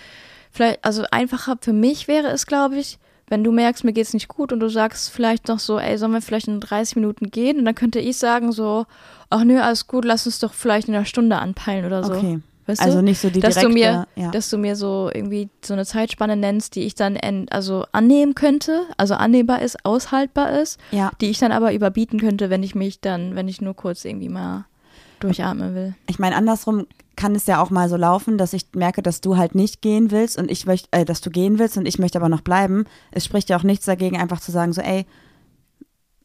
[0.50, 4.28] Vielleicht, also einfacher für mich wäre es, glaube ich, wenn du merkst, mir geht's nicht
[4.28, 7.58] gut und du sagst vielleicht noch so, ey, sollen wir vielleicht in 30 Minuten gehen?
[7.58, 8.84] Und dann könnte ich sagen so,
[9.30, 12.12] ach nö, alles gut, lass uns doch vielleicht in einer Stunde anpeilen oder so.
[12.12, 12.40] Okay.
[12.66, 13.04] Weißt Also du?
[13.04, 14.30] nicht so die dass direkte, du mir, ja.
[14.30, 17.18] dass du mir so irgendwie so eine Zeitspanne nennst, die ich dann
[17.50, 21.10] also annehmen könnte, also annehmbar ist, aushaltbar ist, Ja.
[21.20, 24.28] die ich dann aber überbieten könnte, wenn ich mich dann, wenn ich nur kurz irgendwie
[24.28, 24.66] mal
[25.20, 25.94] durchatmen will.
[26.08, 29.36] Ich meine, andersrum kann es ja auch mal so laufen, dass ich merke, dass du
[29.36, 32.18] halt nicht gehen willst und ich möchte, äh, dass du gehen willst und ich möchte
[32.18, 32.84] aber noch bleiben.
[33.10, 35.04] Es spricht ja auch nichts dagegen, einfach zu sagen, so, ey,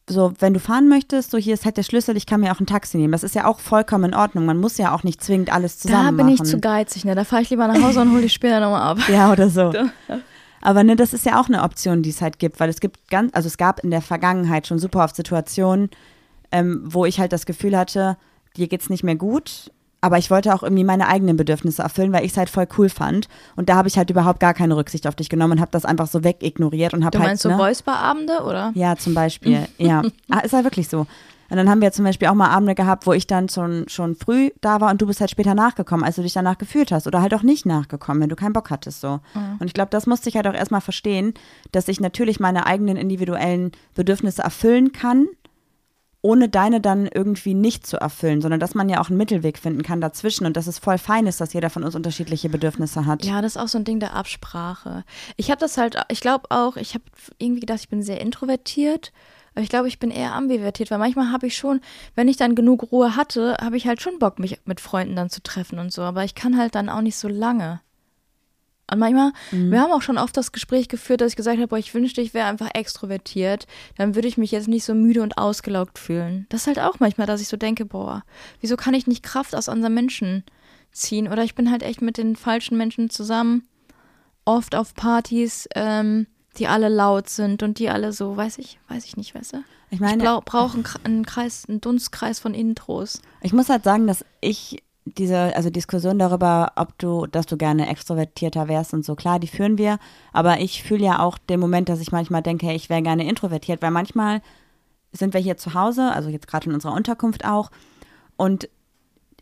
[0.10, 2.60] so, wenn du fahren möchtest, so hier ist halt der Schlüssel, ich kann mir auch
[2.60, 3.12] ein Taxi nehmen.
[3.12, 4.46] Das ist ja auch vollkommen in Ordnung.
[4.46, 6.50] Man muss ja auch nicht zwingend alles Da zusammen bin ich machen.
[6.50, 7.14] zu geizig, ne?
[7.14, 9.00] Da fahre ich lieber nach Hause und hole die später nochmal ab.
[9.10, 9.74] Ja, oder so.
[10.62, 13.10] Aber ne, das ist ja auch eine Option, die es halt gibt, weil es gibt
[13.10, 15.90] ganz, also es gab in der Vergangenheit schon super oft Situationen,
[16.52, 18.18] ähm, wo ich halt das Gefühl hatte,
[18.56, 22.24] dir geht's nicht mehr gut, aber ich wollte auch irgendwie meine eigenen Bedürfnisse erfüllen, weil
[22.26, 23.28] ich es halt voll cool fand.
[23.56, 25.86] Und da habe ich halt überhaupt gar keine Rücksicht auf dich genommen und habe das
[25.86, 27.30] einfach so wegignoriert und habe Du halt.
[27.32, 28.72] meinst so ne, Voice-Bar-Abende, oder?
[28.76, 29.68] ja, zum Beispiel.
[29.78, 30.04] ja.
[30.30, 31.08] Ah, ist halt wirklich so.
[31.50, 34.16] Und dann haben wir zum Beispiel auch mal Abende gehabt, wo ich dann schon, schon
[34.16, 37.08] früh da war und du bist halt später nachgekommen, als du dich danach gefühlt hast.
[37.08, 39.00] Oder halt auch nicht nachgekommen, wenn du keinen Bock hattest.
[39.00, 39.22] so.
[39.60, 41.34] Und ich glaube, das musste ich halt auch erstmal verstehen,
[41.72, 45.28] dass ich natürlich meine eigenen individuellen Bedürfnisse erfüllen kann,
[46.28, 49.82] ohne deine dann irgendwie nicht zu erfüllen, sondern dass man ja auch einen Mittelweg finden
[49.82, 53.24] kann dazwischen und dass es voll fein ist, dass jeder von uns unterschiedliche Bedürfnisse hat.
[53.24, 55.06] Ja, das ist auch so ein Ding der Absprache.
[55.38, 57.06] Ich habe das halt, ich glaube auch, ich habe
[57.38, 59.14] irgendwie gedacht, ich bin sehr introvertiert,
[59.56, 61.80] aber ich glaube, ich bin eher ambivertiert, weil manchmal habe ich schon,
[62.16, 65.30] wenn ich dann genug Ruhe hatte, habe ich halt schon Bock, mich mit Freunden dann
[65.30, 67.80] zu treffen und so, aber ich kann halt dann auch nicht so lange.
[68.90, 71.78] Und manchmal, wir haben auch schon oft das Gespräch geführt, dass ich gesagt habe, boah,
[71.78, 73.68] ich wünschte, ich wäre einfach extrovertiert.
[73.98, 76.46] Dann würde ich mich jetzt nicht so müde und ausgelaugt fühlen.
[76.50, 78.24] Das ist halt auch manchmal, dass ich so denke, boah,
[78.62, 80.44] wieso kann ich nicht Kraft aus anderen Menschen
[80.94, 81.28] ziehen?
[81.28, 83.68] Oder ich bin halt echt mit den falschen Menschen zusammen,
[84.46, 89.04] oft auf Partys, ähm, die alle laut sind und die alle so, weiß ich, weiß
[89.06, 89.58] ich nicht, weißt du?
[89.90, 93.22] Ich Ich meine, brauche einen, Kre- einen Kreis, einen Dunstkreis von Intros.
[93.42, 94.82] Ich muss halt sagen, dass ich
[95.18, 99.48] diese, also Diskussion darüber, ob du, dass du gerne extrovertierter wärst und so, klar, die
[99.48, 100.00] führen wir.
[100.34, 103.28] Aber ich fühle ja auch den Moment, dass ich manchmal denke, hey, ich wäre gerne
[103.28, 104.42] introvertiert, weil manchmal
[105.12, 107.72] sind wir hier zu Hause, also jetzt gerade in unserer Unterkunft auch,
[108.36, 108.70] und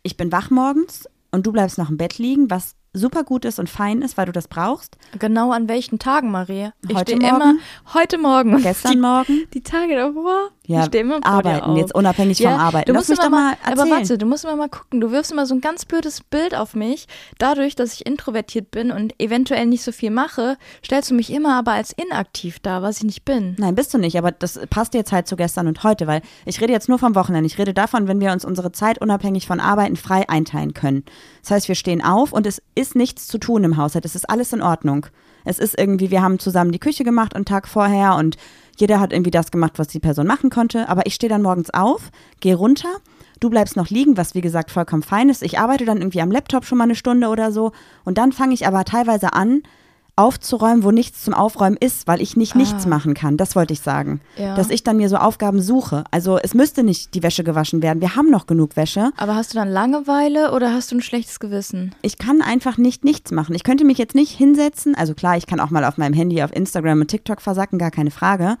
[0.02, 3.58] ich bin wach morgens und du bleibst noch im Bett liegen, was super gut ist
[3.58, 4.96] und fein ist, weil du das brauchst.
[5.18, 6.72] Genau an welchen Tagen, Maria?
[6.88, 7.42] Ich Heute stehe Morgen?
[7.42, 7.54] immer,
[7.94, 8.62] heute Morgen.
[8.62, 9.44] Gestern die, Morgen.
[9.52, 10.50] Die Tage davor.
[10.66, 11.78] Ja, ich stehe immer arbeiten, auf.
[11.78, 12.86] jetzt unabhängig vom Arbeiten.
[12.86, 13.90] Du Lass musst mich immer doch mal, mal aber erzählen.
[13.90, 15.00] warte, du musst immer mal gucken.
[15.00, 17.06] Du wirfst immer so ein ganz blödes Bild auf mich.
[17.38, 21.56] Dadurch, dass ich introvertiert bin und eventuell nicht so viel mache, stellst du mich immer
[21.56, 23.54] aber als inaktiv dar, was ich nicht bin.
[23.58, 26.60] Nein, bist du nicht, aber das passt jetzt halt zu gestern und heute, weil ich
[26.60, 27.46] rede jetzt nur vom Wochenende.
[27.46, 31.04] Ich rede davon, wenn wir uns unsere Zeit unabhängig von Arbeiten frei einteilen können.
[31.42, 34.04] Das heißt, wir stehen auf und es ist nichts zu tun im Haushalt.
[34.04, 35.06] Es ist alles in Ordnung.
[35.44, 38.36] Es ist irgendwie, wir haben zusammen die Küche gemacht einen Tag vorher und
[38.76, 40.88] jeder hat irgendwie das gemacht, was die Person machen konnte.
[40.88, 42.10] Aber ich stehe dann morgens auf,
[42.40, 42.88] gehe runter.
[43.40, 45.42] Du bleibst noch liegen, was wie gesagt vollkommen fein ist.
[45.42, 47.72] Ich arbeite dann irgendwie am Laptop schon mal eine Stunde oder so.
[48.04, 49.62] Und dann fange ich aber teilweise an,
[50.16, 53.36] aufzuräumen, wo nichts zum Aufräumen ist, weil ich nicht nichts machen kann.
[53.36, 54.22] Das wollte ich sagen.
[54.38, 54.54] Ja.
[54.54, 56.04] Dass ich dann mir so Aufgaben suche.
[56.10, 58.00] Also es müsste nicht die Wäsche gewaschen werden.
[58.00, 59.10] Wir haben noch genug Wäsche.
[59.18, 61.94] Aber hast du dann Langeweile oder hast du ein schlechtes Gewissen?
[62.00, 63.54] Ich kann einfach nicht nichts machen.
[63.54, 64.94] Ich könnte mich jetzt nicht hinsetzen.
[64.94, 67.90] Also klar, ich kann auch mal auf meinem Handy auf Instagram und TikTok versacken, gar
[67.90, 68.56] keine Frage.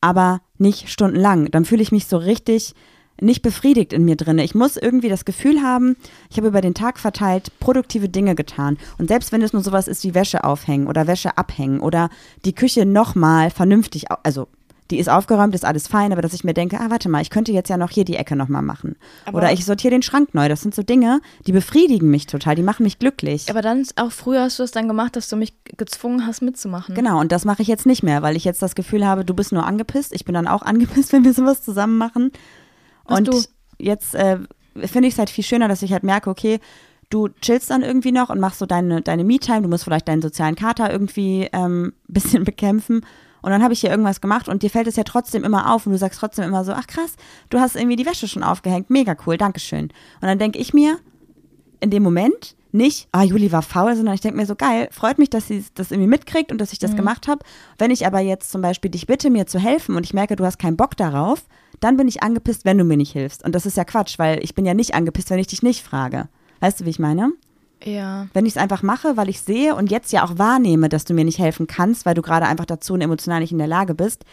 [0.00, 1.50] Aber nicht stundenlang.
[1.50, 2.74] Dann fühle ich mich so richtig
[3.20, 4.44] nicht befriedigt in mir drinne.
[4.44, 5.96] Ich muss irgendwie das Gefühl haben,
[6.30, 8.78] ich habe über den Tag verteilt produktive Dinge getan.
[8.98, 12.10] Und selbst wenn es nur sowas ist wie Wäsche aufhängen oder Wäsche abhängen oder
[12.44, 14.48] die Küche nochmal vernünftig, also
[14.90, 17.30] die ist aufgeräumt, ist alles fein, aber dass ich mir denke, ah, warte mal, ich
[17.30, 18.96] könnte jetzt ja noch hier die Ecke nochmal machen.
[19.32, 20.48] oder ich sortiere den Schrank neu.
[20.48, 23.50] Das sind so Dinge, die befriedigen mich total, die machen mich glücklich.
[23.50, 26.94] Aber dann auch früher hast du es dann gemacht, dass du mich gezwungen hast mitzumachen.
[26.94, 29.34] Genau, und das mache ich jetzt nicht mehr, weil ich jetzt das Gefühl habe, du
[29.34, 30.14] bist nur angepisst.
[30.14, 32.32] Ich bin dann auch angepisst, wenn wir sowas zusammen machen.
[33.08, 33.42] Und du
[33.78, 34.38] jetzt äh,
[34.84, 36.60] finde ich es halt viel schöner, dass ich halt merke, okay,
[37.10, 40.22] du chillst dann irgendwie noch und machst so deine, deine Me-Time, du musst vielleicht deinen
[40.22, 43.04] sozialen Kater irgendwie ähm, bisschen bekämpfen.
[43.40, 45.86] Und dann habe ich hier irgendwas gemacht und dir fällt es ja trotzdem immer auf
[45.86, 47.14] und du sagst trotzdem immer so, ach krass,
[47.50, 49.84] du hast irgendwie die Wäsche schon aufgehängt, mega cool, Dankeschön.
[49.84, 50.98] Und dann denke ich mir,
[51.80, 55.18] in dem Moment nicht, ah, Juli war faul, sondern ich denke mir so, geil, freut
[55.18, 56.96] mich, dass sie das irgendwie mitkriegt und dass ich das Mhm.
[56.96, 57.44] gemacht habe.
[57.78, 60.44] Wenn ich aber jetzt zum Beispiel dich bitte, mir zu helfen und ich merke, du
[60.44, 61.44] hast keinen Bock darauf,
[61.80, 63.44] dann bin ich angepisst, wenn du mir nicht hilfst.
[63.44, 65.82] Und das ist ja Quatsch, weil ich bin ja nicht angepisst, wenn ich dich nicht
[65.82, 66.28] frage.
[66.60, 67.30] Weißt du, wie ich meine?
[67.84, 68.26] Ja.
[68.34, 71.14] Wenn ich es einfach mache, weil ich sehe und jetzt ja auch wahrnehme, dass du
[71.14, 73.94] mir nicht helfen kannst, weil du gerade einfach dazu und emotional nicht in der Lage
[73.94, 74.24] bist,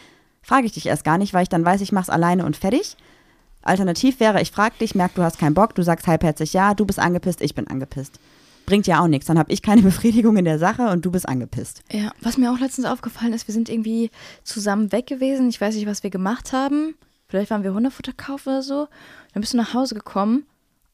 [0.42, 2.58] frage ich dich erst gar nicht, weil ich dann weiß, ich mache es alleine und
[2.58, 2.98] fertig.
[3.62, 6.86] Alternativ wäre, ich frage dich, merk, du hast keinen Bock, du sagst halbherzig ja, du
[6.86, 8.20] bist angepisst, ich bin angepisst.
[8.66, 9.28] Bringt ja auch nichts.
[9.28, 11.84] Dann habe ich keine Befriedigung in der Sache und du bist angepisst.
[11.92, 14.12] Ja, was mir auch letztens aufgefallen ist, wir sind irgendwie
[14.44, 15.50] zusammen weg gewesen.
[15.50, 16.96] Ich weiß nicht, was wir gemacht haben.
[17.28, 18.88] Vielleicht waren wir Hundefutter kaufen oder so.
[19.34, 20.46] Dann bist du nach Hause gekommen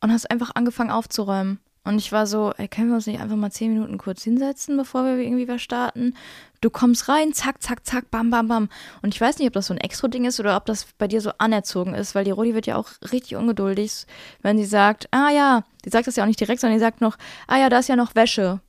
[0.02, 1.60] und hast einfach angefangen aufzuräumen.
[1.84, 4.78] Und ich war so, ey, können wir uns nicht einfach mal zehn Minuten kurz hinsetzen,
[4.78, 6.14] bevor wir irgendwie was starten?
[6.62, 8.70] Du kommst rein, zack, zack, zack, bam, bam, bam.
[9.02, 11.22] Und ich weiß nicht, ob das so ein Extra-Ding ist oder ob das bei dir
[11.22, 14.06] so anerzogen ist, weil die Rodi wird ja auch richtig ungeduldig,
[14.44, 17.02] wenn sie sagt, ah ja, die sagt das ja auch nicht direkt, sondern die sagt
[17.02, 17.18] noch,
[17.48, 18.60] ah ja, da ist ja noch Wäsche.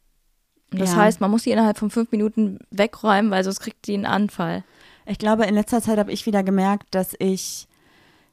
[0.72, 1.02] Und das Ja.
[1.02, 4.64] heißt, man muss die innerhalb von fünf Minuten wegräumen, weil sonst kriegt die einen Anfall.
[5.04, 7.68] Ich glaube, in letzter Zeit habe ich wieder gemerkt, dass ich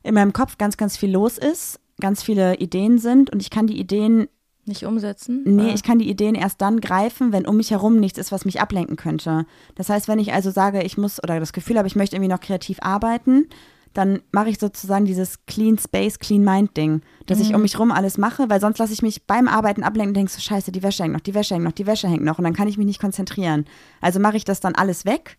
[0.03, 3.67] in meinem Kopf ganz, ganz viel los ist, ganz viele Ideen sind und ich kann
[3.67, 4.29] die Ideen
[4.69, 5.41] Nicht umsetzen?
[5.45, 5.73] Nee, Oder?
[5.73, 8.61] ich kann die Ideen erst dann greifen, wenn um mich herum nichts ist, was mich
[8.61, 9.45] ablenken könnte.
[9.75, 12.31] Das heißt, wenn ich also sage, ich muss oder das Gefühl habe, ich möchte irgendwie
[12.31, 13.47] noch kreativ arbeiten,
[13.93, 17.91] dann mache ich sozusagen dieses Clean Space, Clean Mind Ding, dass ich um mich rum
[17.91, 20.83] alles mache, weil sonst lasse ich mich beim Arbeiten ablenken und denke so, scheiße, die
[20.83, 22.77] Wäsche hängt noch, die Wäsche hängt noch, die Wäsche hängt noch und dann kann ich
[22.77, 23.65] mich nicht konzentrieren.
[23.99, 25.37] Also mache ich das dann alles weg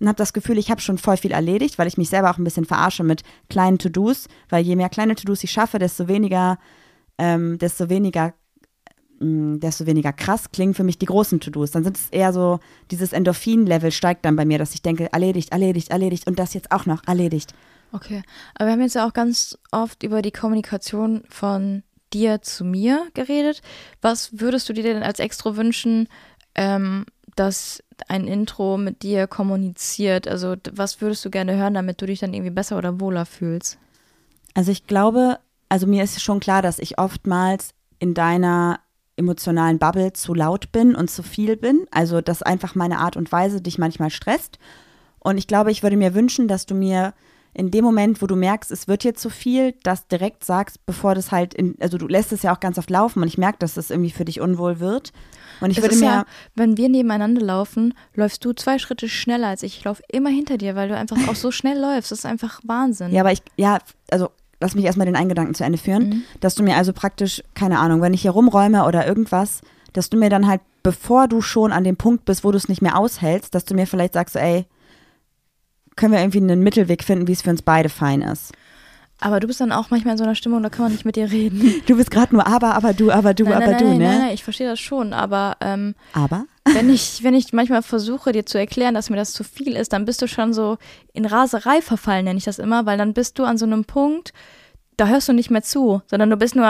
[0.00, 2.38] und habe das Gefühl, ich habe schon voll viel erledigt, weil ich mich selber auch
[2.38, 6.58] ein bisschen verarsche mit kleinen To-Dos, weil je mehr kleine To-Dos ich schaffe, desto weniger,
[7.18, 8.34] ähm, desto weniger
[9.22, 11.70] mh, desto weniger krass klingen für mich die großen To-Dos.
[11.70, 15.52] Dann sind es eher so, dieses Endorphin-Level steigt dann bei mir, dass ich denke, erledigt,
[15.52, 17.54] erledigt, erledigt und das jetzt auch noch erledigt.
[17.92, 18.22] Okay.
[18.54, 21.82] Aber wir haben jetzt ja auch ganz oft über die Kommunikation von
[22.12, 23.62] dir zu mir geredet.
[24.00, 26.08] Was würdest du dir denn als Extra wünschen,
[26.54, 27.06] ähm,
[27.36, 30.28] dass ein Intro mit dir kommuniziert?
[30.28, 33.78] Also was würdest du gerne hören, damit du dich dann irgendwie besser oder wohler fühlst?
[34.54, 38.80] Also ich glaube, also mir ist schon klar, dass ich oftmals in deiner
[39.16, 41.86] emotionalen Bubble zu laut bin und zu viel bin.
[41.90, 44.58] Also dass einfach meine Art und Weise dich manchmal stresst.
[45.18, 47.14] Und ich glaube, ich würde mir wünschen, dass du mir
[47.54, 51.14] in dem Moment, wo du merkst, es wird jetzt zu viel, das direkt sagst, bevor
[51.14, 53.58] das halt, in, also du lässt es ja auch ganz oft laufen und ich merke,
[53.58, 55.12] dass das irgendwie für dich unwohl wird.
[55.60, 59.48] Und ich Es würde mir, ja, wenn wir nebeneinander laufen, läufst du zwei Schritte schneller
[59.48, 59.76] als ich.
[59.78, 62.10] Ich laufe immer hinter dir, weil du einfach auch so schnell läufst.
[62.10, 63.12] Das ist einfach Wahnsinn.
[63.12, 63.78] Ja, aber ich, ja,
[64.10, 64.30] also
[64.62, 66.22] lass mich erstmal den Eingedanken zu Ende führen, Mhm.
[66.40, 69.60] dass du mir also praktisch, keine Ahnung, wenn ich hier rumräume oder irgendwas,
[69.92, 72.68] dass du mir dann halt, bevor du schon an dem Punkt bist, wo du es
[72.68, 74.64] nicht mehr aushältst, dass du mir vielleicht sagst, ey,
[75.96, 78.52] können wir irgendwie einen Mittelweg finden, wie es für uns beide fein ist.
[79.22, 81.14] Aber du bist dann auch manchmal in so einer Stimmung, da kann man nicht mit
[81.14, 81.74] dir reden.
[81.86, 84.04] Du bist gerade nur aber, aber du, aber du, nein, aber nein, du, nein, ne?
[84.04, 86.46] Nein, nein, ich verstehe das schon, aber ähm, Aber?
[86.72, 89.92] wenn ich, wenn ich manchmal versuche, dir zu erklären, dass mir das zu viel ist,
[89.92, 90.78] dann bist du schon so
[91.12, 94.32] in Raserei verfallen, nenne ich das immer, weil dann bist du an so einem Punkt,
[94.96, 96.66] da hörst du nicht mehr zu, sondern du bist nur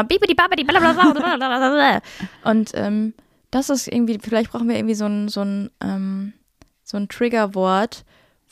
[2.45, 3.15] und ähm,
[3.51, 6.33] das ist irgendwie, vielleicht brauchen wir irgendwie so ein, so ein, ähm,
[6.85, 8.05] so ein Triggerwort,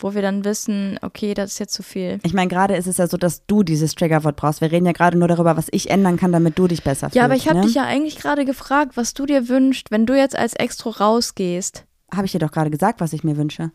[0.03, 2.19] wo wir dann wissen, okay, das ist jetzt zu viel.
[2.23, 4.61] Ich meine, gerade ist es ja so, dass du dieses Triggerwort brauchst.
[4.61, 7.17] Wir reden ja gerade nur darüber, was ich ändern kann, damit du dich besser fühlst.
[7.17, 7.67] Ja, aber ich habe ne?
[7.67, 11.85] dich ja eigentlich gerade gefragt, was du dir wünschst, wenn du jetzt als Extro rausgehst.
[12.13, 13.71] Habe ich dir doch gerade gesagt, was ich mir wünsche.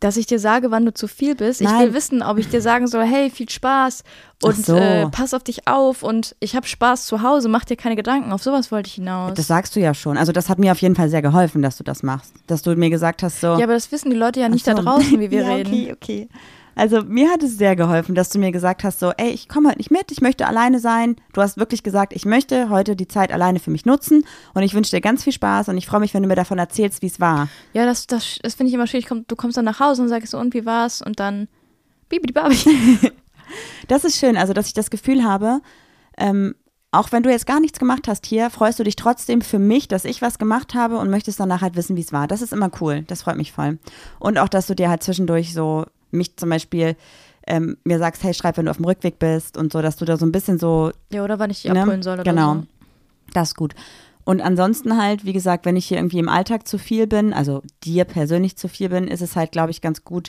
[0.00, 1.60] Dass ich dir sage, wann du zu viel bist.
[1.60, 1.88] Ich Nein.
[1.88, 4.02] will wissen, ob ich dir sagen soll, hey, viel Spaß
[4.42, 4.76] und so.
[4.76, 8.32] äh, pass auf dich auf und ich habe Spaß zu Hause, mach dir keine Gedanken.
[8.32, 9.34] Auf sowas wollte ich hinaus.
[9.34, 10.16] Das sagst du ja schon.
[10.16, 12.32] Also das hat mir auf jeden Fall sehr geholfen, dass du das machst.
[12.46, 13.48] Dass du mir gesagt hast, so.
[13.58, 14.88] ja, aber das wissen die Leute ja nicht Ach da so.
[14.88, 15.70] draußen, wie wir ja, reden.
[15.72, 16.28] Okay, okay.
[16.74, 19.68] Also mir hat es sehr geholfen, dass du mir gesagt hast, so, ey, ich komme
[19.68, 21.16] heute nicht mit, ich möchte alleine sein.
[21.32, 24.74] Du hast wirklich gesagt, ich möchte heute die Zeit alleine für mich nutzen und ich
[24.74, 27.06] wünsche dir ganz viel Spaß und ich freue mich, wenn du mir davon erzählst, wie
[27.06, 27.48] es war.
[27.72, 29.08] Ja, das, das, das finde ich immer schwierig.
[29.08, 31.02] Du kommst dann nach Hause und sagst so, und wie war's?
[31.02, 31.48] Und dann
[32.08, 32.56] bibidi babi.
[33.88, 35.60] Das ist schön, also dass ich das Gefühl habe,
[36.16, 36.54] ähm,
[36.92, 39.86] auch wenn du jetzt gar nichts gemacht hast hier, freust du dich trotzdem für mich,
[39.86, 42.26] dass ich was gemacht habe und möchtest danach halt wissen, wie es war.
[42.26, 43.78] Das ist immer cool, das freut mich voll.
[44.18, 46.96] Und auch, dass du dir halt zwischendurch so, mich zum Beispiel,
[47.46, 50.04] ähm, mir sagst, hey, schreib, wenn du auf dem Rückweg bist und so, dass du
[50.04, 51.80] da so ein bisschen so Ja, oder wann ich dich Ne?
[51.82, 52.54] abholen soll oder Genau.
[52.54, 52.66] so.
[53.32, 53.74] Das ist gut.
[54.24, 57.62] Und ansonsten halt, wie gesagt, wenn ich hier irgendwie im Alltag zu viel bin, also
[57.84, 60.28] dir persönlich zu viel bin, ist es halt, glaube ich, ganz gut,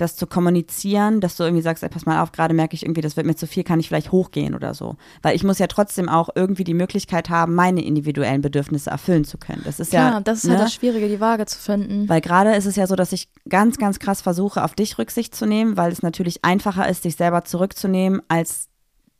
[0.00, 3.00] das zu kommunizieren, dass du irgendwie sagst, ey, pass mal auf, gerade merke ich irgendwie,
[3.00, 4.96] das wird mir zu viel, kann ich vielleicht hochgehen oder so.
[5.22, 9.38] Weil ich muss ja trotzdem auch irgendwie die Möglichkeit haben, meine individuellen Bedürfnisse erfüllen zu
[9.38, 9.62] können.
[9.64, 10.20] Das ist Klar, ja.
[10.20, 10.52] das ist ne?
[10.52, 12.08] halt das Schwierige, die Waage zu finden.
[12.08, 15.34] Weil gerade ist es ja so, dass ich ganz, ganz krass versuche, auf dich Rücksicht
[15.34, 18.68] zu nehmen, weil es natürlich einfacher ist, sich selber zurückzunehmen, als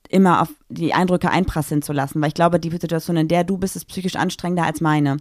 [0.08, 2.20] immer auf die Eindrücke einprasseln zu lassen.
[2.20, 5.18] Weil ich glaube, die Situation, in der du bist, ist psychisch anstrengender als meine.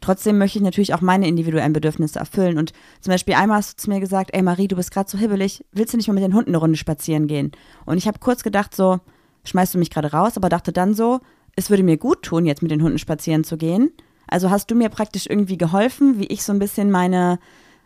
[0.00, 2.58] Trotzdem möchte ich natürlich auch meine individuellen Bedürfnisse erfüllen.
[2.58, 5.18] Und zum Beispiel einmal hast du zu mir gesagt, ey Marie, du bist gerade so
[5.18, 7.52] hibbelig, willst du nicht mal mit den Hunden eine Runde spazieren gehen?
[7.84, 9.00] Und ich habe kurz gedacht, so,
[9.44, 11.20] schmeißt du mich gerade raus, aber dachte dann so,
[11.56, 13.90] es würde mir gut tun, jetzt mit den Hunden spazieren zu gehen.
[14.28, 17.38] Also hast du mir praktisch irgendwie geholfen, wie ich so ein bisschen meine,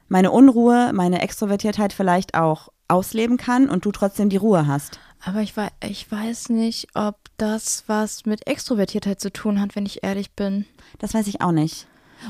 [0.09, 4.99] meine Unruhe, meine Extrovertiertheit vielleicht auch ausleben kann und du trotzdem die Ruhe hast.
[5.25, 5.55] Aber ich,
[5.89, 10.67] ich weiß nicht, ob das was mit Extrovertiertheit zu tun hat, wenn ich ehrlich bin.
[10.99, 11.87] Das weiß ich auch nicht.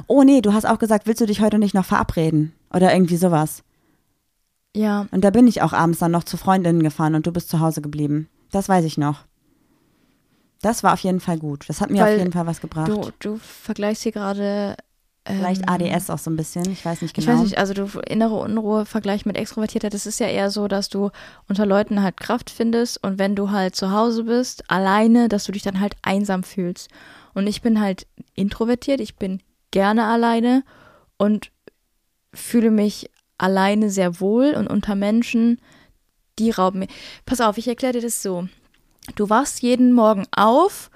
[0.07, 2.53] Oh nee, du hast auch gesagt, willst du dich heute nicht noch verabreden?
[2.73, 3.63] Oder irgendwie sowas.
[4.75, 7.51] Ja, Und da bin ich auch abends dann noch zu Freundinnen gefahren und du bist
[7.51, 8.29] zu Hause geblieben.
[8.51, 9.25] Das weiß ich noch.
[10.63, 11.69] Das war auf jeden Fall gut.
[11.69, 12.89] Das hat mir Weil auf jeden Fall was gebracht.
[12.89, 14.77] du, du vergleichst hier gerade.
[15.25, 16.71] Ähm, Vielleicht ADS auch so ein bisschen.
[16.73, 17.37] Ich weiß nicht Ich genau.
[17.39, 20.89] weiß nicht, also du innere Unruhe Vergleich mit Extrovertiertheit, das ist ja eher so, dass
[20.89, 21.11] du
[21.49, 25.53] unter Leuten halt Kraft findest und wenn du halt zu Hause bist, alleine, dass du
[25.53, 26.89] dich dann halt einsam fühlst.
[27.35, 29.41] Und ich bin halt introvertiert, ich bin
[29.73, 30.63] gerne alleine
[31.17, 31.51] und
[32.33, 35.61] fühle mich alleine sehr wohl und unter Menschen,
[36.39, 36.89] die rauben mir.
[37.27, 38.47] Pass auf, ich erkläre dir das so.
[39.17, 40.91] Du wachst jeden Morgen auf,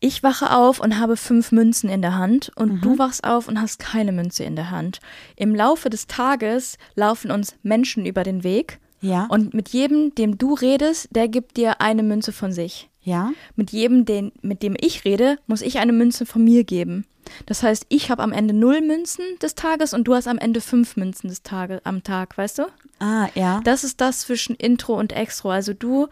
[0.00, 3.60] ich wache auf und habe fünf Münzen in der Hand und du wachst auf und
[3.60, 5.00] hast keine Münze in der Hand.
[5.34, 9.26] Im Laufe des Tages laufen uns Menschen über den Weg ja.
[9.28, 12.88] und mit jedem, dem du redest, der gibt dir eine Münze von sich.
[13.02, 13.32] ja.
[13.56, 17.04] Mit jedem, den, mit dem ich rede, muss ich eine Münze von mir geben.
[17.46, 20.60] Das heißt, ich habe am Ende null Münzen des Tages und du hast am Ende
[20.60, 22.62] fünf Münzen des Tages am Tag, weißt du?
[23.00, 23.60] Ah, ja.
[23.64, 25.50] Das ist das zwischen Intro und Extro.
[25.50, 26.08] Also du,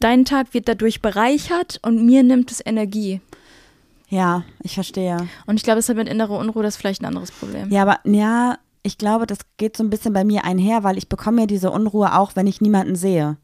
[0.00, 3.20] dein Tag wird dadurch bereichert und mir nimmt es Energie.
[4.08, 5.16] Ja, ich verstehe.
[5.46, 7.70] Und ich glaube, es hat mit innerer Unruhe das ist vielleicht ein anderes Problem.
[7.70, 11.08] Ja, aber ja, ich glaube, das geht so ein bisschen bei mir einher, weil ich
[11.08, 13.36] bekomme ja diese Unruhe auch, wenn ich niemanden sehe.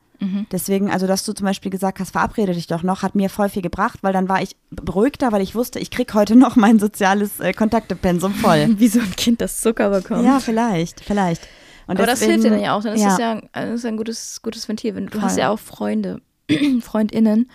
[0.53, 3.49] Deswegen, also dass du zum Beispiel gesagt hast, verabrede dich doch noch, hat mir voll
[3.49, 6.79] viel gebracht, weil dann war ich beruhigter, weil ich wusste, ich krieg heute noch mein
[6.79, 8.75] soziales äh, Kontaktepensum voll.
[8.79, 10.25] Wie so ein Kind, das Zucker bekommt.
[10.25, 11.43] ja, vielleicht, vielleicht.
[11.89, 12.83] Und Aber das deswegen- hilft dir dann ja auch.
[12.83, 13.09] Dann ist ja.
[13.09, 14.95] das ja ein, das ist ein gutes, gutes Ventil.
[14.95, 15.41] Wenn, du hast Voll.
[15.41, 16.21] ja auch Freunde,
[16.81, 17.51] FreundInnen,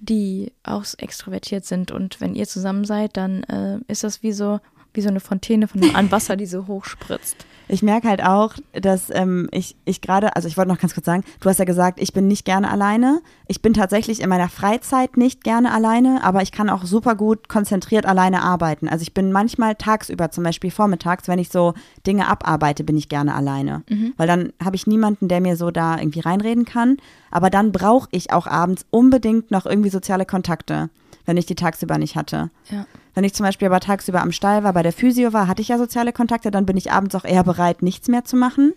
[0.00, 1.90] die auch extrovertiert sind.
[1.90, 4.60] Und wenn ihr zusammen seid, dann äh, ist das wie so,
[4.94, 7.46] wie so eine Fontäne von, an Wasser, die so hochspritzt.
[7.68, 11.06] Ich merke halt auch, dass ähm, ich, ich gerade, also ich wollte noch ganz kurz
[11.06, 13.20] sagen, du hast ja gesagt, ich bin nicht gerne alleine.
[13.48, 17.48] Ich bin tatsächlich in meiner Freizeit nicht gerne alleine, aber ich kann auch super gut
[17.48, 18.88] konzentriert alleine arbeiten.
[18.88, 21.74] Also ich bin manchmal tagsüber, zum Beispiel vormittags, wenn ich so
[22.06, 23.82] Dinge abarbeite, bin ich gerne alleine.
[24.16, 26.96] Weil dann habe ich niemanden, der mir so da irgendwie reinreden kann.
[27.30, 30.88] Aber dann brauche ich auch abends unbedingt noch irgendwie soziale Kontakte,
[31.26, 32.50] wenn ich die tagsüber nicht hatte.
[32.70, 32.86] Ja.
[33.14, 35.68] Wenn ich zum Beispiel aber tagsüber am Stall war, bei der Physio war, hatte ich
[35.68, 38.72] ja soziale Kontakte, dann bin ich abends auch eher bereit, nichts mehr zu machen.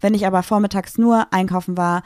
[0.00, 2.02] Wenn ich aber vormittags nur einkaufen war,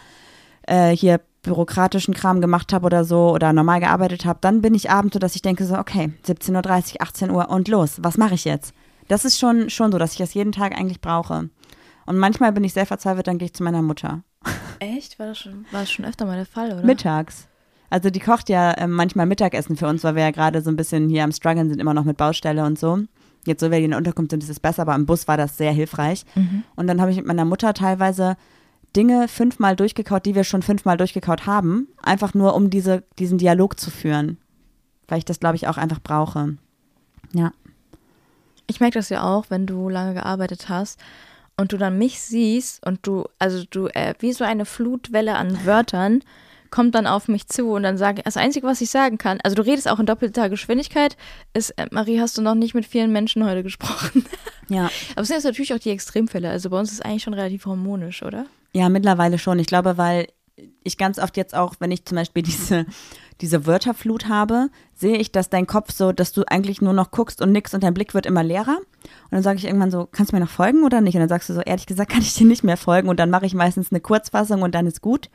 [0.62, 4.91] äh, hier bürokratischen Kram gemacht habe oder so oder normal gearbeitet habe, dann bin ich
[4.91, 8.34] abends so, dass ich denke so, okay, 17.30 Uhr, 18 Uhr und los, was mache
[8.34, 8.74] ich jetzt?
[9.09, 11.49] Das ist schon, schon so, dass ich das jeden Tag eigentlich brauche.
[12.07, 14.22] Und manchmal bin ich sehr verzweifelt, dann gehe ich zu meiner Mutter.
[14.78, 15.18] Echt?
[15.18, 16.84] War das schon, war das schon öfter mal der Fall, oder?
[16.84, 17.49] Mittags.
[17.91, 20.76] Also die kocht ja ähm, manchmal Mittagessen für uns, weil wir ja gerade so ein
[20.76, 23.01] bisschen hier am Struggeln sind, immer noch mit Baustelle und so.
[23.47, 25.57] Jetzt, so wir in der Unterkunft sind, ist es besser, aber im Bus war das
[25.57, 26.24] sehr hilfreich.
[26.76, 28.36] Und dann habe ich mit meiner Mutter teilweise
[28.95, 33.80] Dinge fünfmal durchgekaut, die wir schon fünfmal durchgekaut haben, einfach nur um diese, diesen Dialog
[33.80, 34.36] zu führen.
[35.09, 36.57] Weil ich das, glaube ich, auch einfach brauche.
[37.32, 37.53] Ja.
[38.66, 41.01] Ich merke das ja auch, wenn du lange gearbeitet hast
[41.57, 45.64] und du dann mich siehst und du, also du, äh, wie so eine Flutwelle an
[45.64, 46.20] Wörtern
[46.71, 49.57] kommt dann auf mich zu und dann sage das Einzige, was ich sagen kann, also
[49.57, 51.16] du redest auch in doppelter Geschwindigkeit,
[51.53, 54.25] ist, äh, Marie, hast du noch nicht mit vielen Menschen heute gesprochen.
[54.68, 54.89] Ja.
[55.16, 57.35] Aber es sind jetzt natürlich auch die Extremfälle, also bei uns ist es eigentlich schon
[57.35, 58.47] relativ harmonisch, oder?
[58.73, 59.59] Ja, mittlerweile schon.
[59.59, 60.29] Ich glaube, weil
[60.82, 62.86] ich ganz oft jetzt auch, wenn ich zum Beispiel diese,
[63.40, 67.40] diese Wörterflut habe, sehe ich, dass dein Kopf so, dass du eigentlich nur noch guckst
[67.40, 68.76] und nix und dein Blick wird immer leerer.
[68.78, 71.14] Und dann sage ich irgendwann so, kannst du mir noch folgen oder nicht?
[71.14, 73.08] Und dann sagst du so, ehrlich gesagt, kann ich dir nicht mehr folgen.
[73.08, 75.30] Und dann mache ich meistens eine Kurzfassung und dann ist gut.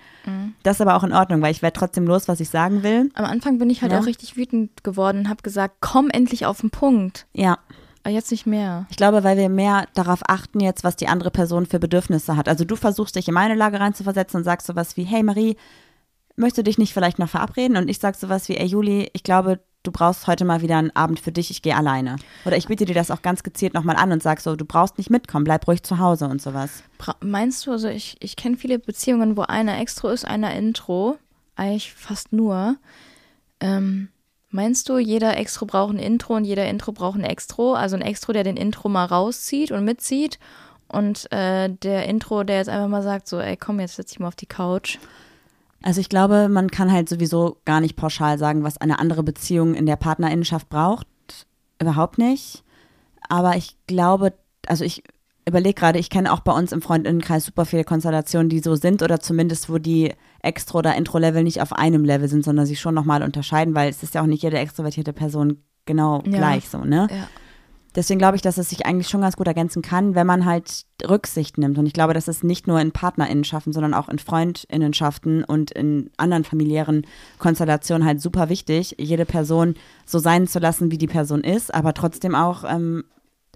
[0.64, 3.10] Das ist aber auch in Ordnung, weil ich werde trotzdem los, was ich sagen will.
[3.16, 4.00] Am Anfang bin ich halt Ja.
[4.00, 7.26] auch richtig wütend geworden und habe gesagt, komm endlich auf den Punkt.
[7.34, 7.58] Ja.
[8.06, 8.86] Aber jetzt nicht mehr.
[8.92, 12.48] Ich glaube, weil wir mehr darauf achten jetzt, was die andere Person für Bedürfnisse hat.
[12.48, 15.58] Also du versuchst dich in meine Lage reinzuversetzen und sagst sowas wie, hey Marie,
[16.36, 17.78] möchtest du dich nicht vielleicht noch verabreden?
[17.78, 20.96] Und ich sag sowas wie, ey Juli, ich glaube, du brauchst heute mal wieder einen
[20.96, 22.18] Abend für dich, ich gehe alleine.
[22.46, 25.00] Oder ich biete dir das auch ganz gezielt nochmal an und sag so, du brauchst
[25.00, 26.84] nicht mitkommen, bleib ruhig zu Hause und sowas.
[27.00, 31.18] Bra meinst du, also ich, ich kenne viele Beziehungen, wo einer Extro ist, einer Intro.
[31.56, 32.76] Eigentlich fast nur.
[33.60, 34.10] Ähm,
[34.56, 37.74] meinst du, jeder Extro braucht ein Intro und jeder Intro braucht ein Extro?
[37.74, 40.40] Also ein Extro, der den Intro mal rauszieht und mitzieht.
[40.88, 44.20] Und äh, der Intro, der jetzt einfach mal sagt, so, ey, komm, jetzt setz dich
[44.20, 44.98] mal auf die Couch.
[45.84, 49.76] Also ich glaube, man kann halt sowieso gar nicht pauschal sagen, was eine andere Beziehung
[49.76, 51.08] in der Partnerinnenschaft braucht.
[51.80, 52.64] Überhaupt nicht.
[53.30, 54.34] Aber ich glaube,
[54.68, 55.04] also ich
[55.48, 59.04] überlege gerade, ich kenne auch bei uns im Freundinnenkreis super viele Konstellationen, die so sind
[59.04, 60.14] oder zumindest, wo die
[60.46, 64.04] Extro- oder Intro-Level nicht auf einem Level sind, sondern sich schon nochmal unterscheiden, weil es
[64.04, 66.38] ist ja auch nicht jede extrovertierte Person genau Ja.
[66.38, 67.08] gleich so, ne?
[67.12, 67.28] Ja.
[67.96, 70.84] Deswegen glaube ich, dass es sich eigentlich schon ganz gut ergänzen kann, wenn man halt
[71.08, 71.78] Rücksicht nimmt.
[71.78, 76.10] Und ich glaube, dass es nicht nur in Partnerinnenschaften, sondern auch in Freundinnenschaften und in
[76.18, 77.08] anderen familiären
[77.40, 79.76] Konstellationen halt super wichtig, jede Person
[80.06, 83.06] so sein zu lassen, wie die Person ist, aber trotzdem auch ähm,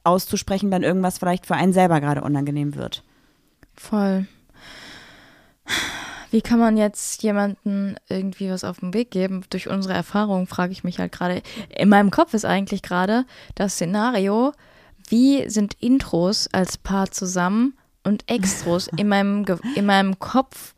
[0.05, 3.03] auszusprechen, wenn irgendwas vielleicht für einen selber gerade unangenehm wird.
[3.75, 4.25] Voll.
[6.31, 9.43] Wie kann man jetzt jemanden irgendwie was auf den Weg geben?
[9.49, 11.41] Durch unsere Erfahrung frage ich mich halt gerade.
[11.75, 13.25] In meinem Kopf ist eigentlich gerade
[13.55, 14.53] das Szenario,
[15.07, 17.73] wie sind Intros als Paar zusammen
[18.03, 18.87] und Extros?
[18.97, 20.75] In meinem, Ge- in meinem Kopf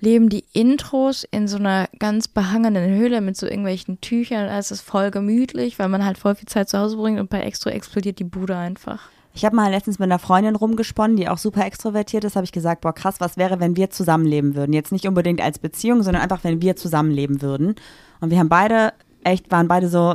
[0.00, 4.48] leben die Intros in so einer ganz behangenen Höhle mit so irgendwelchen Tüchern.
[4.48, 7.40] Es ist voll gemütlich, weil man halt voll viel Zeit zu Hause bringt und bei
[7.40, 9.08] Extro explodiert die Bude einfach.
[9.34, 12.52] Ich habe mal letztens mit einer Freundin rumgesponnen, die auch super extrovertiert ist, habe ich
[12.52, 14.72] gesagt, boah krass, was wäre, wenn wir zusammenleben würden?
[14.72, 17.74] Jetzt nicht unbedingt als Beziehung, sondern einfach, wenn wir zusammenleben würden.
[18.20, 18.92] Und wir haben beide,
[19.24, 20.14] echt, waren beide so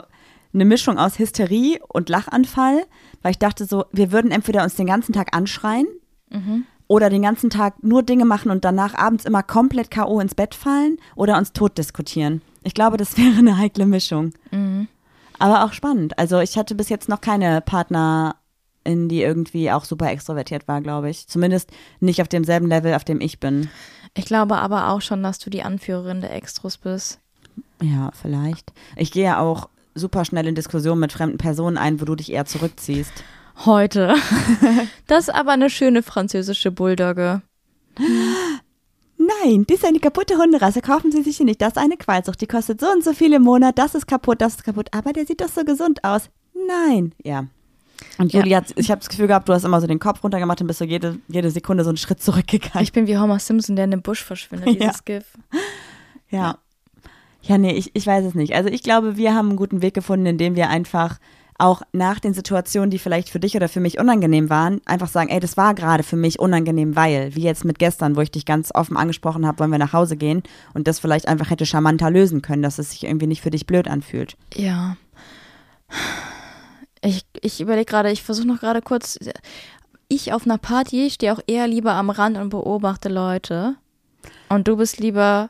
[0.53, 2.85] eine Mischung aus Hysterie und Lachanfall,
[3.21, 5.87] weil ich dachte so, wir würden entweder uns den ganzen Tag anschreien
[6.87, 10.19] oder den ganzen Tag nur Dinge machen und danach abends immer komplett K.O.
[10.19, 12.41] ins Bett fallen oder uns tot diskutieren.
[12.63, 14.31] Ich glaube, das wäre eine heikle Mischung.
[15.39, 16.17] Aber auch spannend.
[16.17, 17.61] Also ich hatte bis jetzt noch keine
[18.87, 21.27] Partnerin, die irgendwie auch super extrovertiert war, glaube ich.
[21.27, 23.69] Zumindest nicht auf demselben Level, auf dem ich bin.
[24.13, 27.19] Ich glaube aber auch schon, dass du die Anführerin der Extros bist.
[27.81, 28.71] Ja, vielleicht.
[28.95, 32.31] Ich gehe ja auch super schnell in Diskussionen mit fremden Personen ein, wo du dich
[32.31, 33.11] eher zurückziehst.
[33.65, 34.15] Heute.
[35.07, 37.41] Das ist aber eine schöne französische Bulldogge.
[39.17, 40.81] Nein, das ist eine kaputte Hunderasse.
[40.81, 41.61] Kaufen Sie sich die nicht.
[41.61, 42.41] Das ist eine Qualzucht.
[42.41, 43.77] Die kostet so und so viel im Monat.
[43.77, 44.89] Das ist kaputt, das ist kaputt.
[44.91, 46.29] Aber der sieht doch so gesund aus.
[46.53, 47.13] Nein.
[47.23, 47.45] Ja.
[48.17, 48.39] Und Ja.
[48.41, 50.67] Julia, hat, ich habe das Gefühl gehabt, du hast immer so den Kopf runtergemacht und
[50.67, 52.81] bist so jede, jede Sekunde so einen Schritt zurückgegangen.
[52.83, 54.87] Ich bin wie Homer Simpson, der in dem Busch verschwindet, Ja.
[54.87, 55.25] dieses GIF.
[56.29, 56.57] Ja.
[57.41, 58.55] Ja, nee, ich, ich weiß es nicht.
[58.55, 61.17] Also ich glaube, wir haben einen guten Weg gefunden, indem wir einfach
[61.59, 65.29] auch nach den Situationen, die vielleicht für dich oder für mich unangenehm waren, einfach sagen,
[65.29, 68.45] ey, das war gerade für mich unangenehm, weil, wie jetzt mit gestern, wo ich dich
[68.45, 70.43] ganz offen angesprochen habe, wollen wir nach Hause gehen
[70.75, 73.65] und das vielleicht einfach hätte charmanter lösen können, dass es sich irgendwie nicht für dich
[73.65, 74.37] blöd anfühlt.
[74.55, 74.97] Ja.
[77.07, 79.17] Ich, ich überlege gerade, ich versuche noch gerade kurz.
[80.09, 83.75] Ich auf einer Party stehe auch eher lieber am Rand und beobachte Leute.
[84.49, 85.49] Und du bist lieber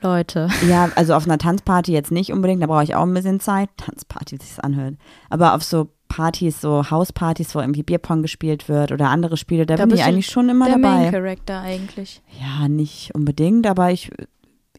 [0.00, 0.48] Leute.
[0.68, 3.70] Ja, also auf einer Tanzparty jetzt nicht unbedingt, da brauche ich auch ein bisschen Zeit.
[3.76, 4.96] Tanzparty, wie sich das anhört.
[5.30, 9.76] Aber auf so Partys, so Hauspartys, wo irgendwie Bierpong gespielt wird oder andere Spiele, da,
[9.76, 10.88] bin ich eigentlich schon immer der dabei.
[10.88, 12.22] Main Character eigentlich.
[12.40, 14.10] Ja, nicht unbedingt, aber ich,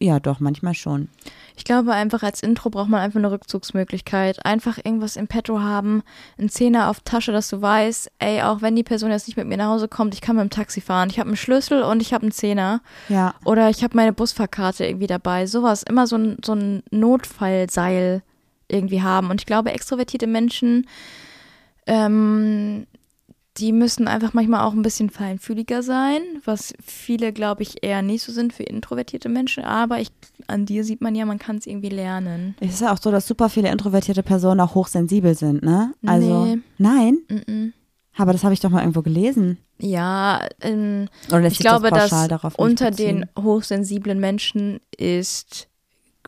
[0.02, 1.08] ja, doch, manchmal schon.
[1.56, 4.46] Ich glaube einfach, als Intro braucht man einfach eine Rückzugsmöglichkeit.
[4.46, 6.02] Einfach irgendwas im Petto haben,
[6.38, 9.46] ein Zehner auf Tasche, dass du weißt, ey, auch wenn die Person jetzt nicht mit
[9.46, 11.10] mir nach Hause kommt, ich kann mit dem Taxi fahren.
[11.10, 12.80] Ich habe einen Schlüssel und ich habe einen Zehner.
[13.10, 15.46] Ja, Oder ich habe meine Busfahrkarte irgendwie dabei.
[15.46, 15.82] Sowas.
[15.82, 18.22] Immer so ein, so ein Notfallseil
[18.68, 19.28] irgendwie haben.
[19.28, 20.86] Und ich glaube, extrovertierte Menschen,
[21.86, 22.86] ähm,
[23.60, 28.22] die müssen einfach manchmal auch ein bisschen feinfühliger sein, was viele, glaube ich, eher nicht
[28.22, 29.64] so sind für introvertierte Menschen.
[29.64, 30.10] Aber ich,
[30.46, 32.54] an dir sieht man ja, man kann es irgendwie lernen.
[32.60, 35.92] es ist ja auch so, dass super viele introvertierte Personen auch hochsensibel sind, ne?
[36.06, 36.58] Also, Nee.
[36.78, 37.72] nein, Mm-mm.
[38.16, 39.58] aber das habe ich doch mal irgendwo gelesen.
[39.78, 41.08] Ja, ähm,
[41.48, 45.68] ich glaube, das dass unter den hochsensiblen Menschen ist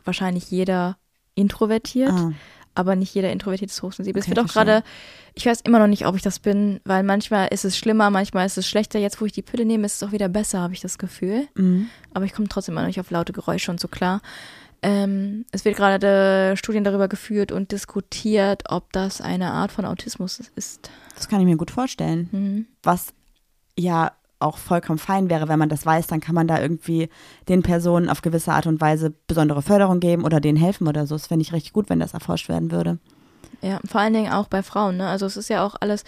[0.03, 0.97] wahrscheinlich jeder
[1.35, 2.11] introvertiert.
[2.11, 2.31] Ah,
[2.75, 4.19] aber nicht jeder introvertiert ist hochsensibel.
[4.19, 4.83] es Okay, wird auch gerade,
[5.33, 8.45] ich weiß immer noch nicht, ob ich das bin, weil manchmal ist es schlimmer, manchmal
[8.45, 8.99] ist es schlechter.
[8.99, 11.47] Jetzt, wo ich die Pille nehme, ist es auch wieder besser, habe ich das Gefühl.
[11.55, 11.87] mhm.
[12.13, 14.21] Aber ich komme trotzdem immer noch nicht auf laute Geräusche und so klar.
[14.81, 20.41] Ähm, es wird gerade Studien darüber geführt und diskutiert, ob das eine Art von Autismus
[20.55, 20.89] ist.
[21.15, 22.27] das kann ich mir gut vorstellen.
[22.31, 22.67] Mhm.
[22.83, 23.13] Was
[23.79, 24.11] ja
[24.43, 27.09] auch vollkommen fein wäre, wenn man das weiß, dann kann man da irgendwie
[27.49, 31.15] den Personen auf gewisse Art und Weise besondere Förderung geben oder denen helfen oder so.
[31.15, 32.99] Das fände ich richtig gut, wenn das erforscht werden würde.
[33.61, 34.97] Ja, vor allen Dingen auch bei Frauen.
[34.97, 35.07] Ne?
[35.07, 36.03] Also es ist ja auch alles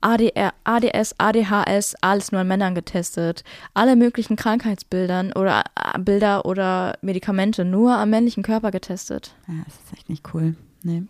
[0.00, 3.44] ADR, ADS, ADHS, alles nur an Männern getestet.
[3.74, 9.34] Alle möglichen Krankheitsbildern oder äh, Bilder oder Medikamente nur am männlichen Körper getestet.
[9.46, 10.56] Ja, das ist echt nicht cool.
[10.82, 11.04] Nee.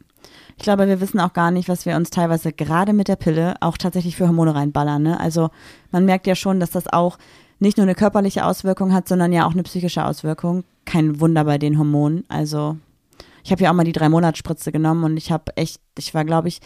[0.56, 3.54] Ich glaube, wir wissen auch gar nicht, was wir uns teilweise gerade mit der Pille
[3.60, 5.02] auch tatsächlich für Hormone reinballern.
[5.02, 5.20] Ne?
[5.20, 5.50] Also
[5.90, 7.18] man merkt ja schon, dass das auch
[7.58, 10.64] nicht nur eine körperliche Auswirkung hat, sondern ja auch eine psychische Auswirkung.
[10.84, 12.24] Kein Wunder bei den Hormonen.
[12.28, 12.76] Also
[13.44, 16.24] ich habe ja auch mal die drei Monatsspritze genommen und ich habe echt, ich war,
[16.24, 16.60] glaube ich,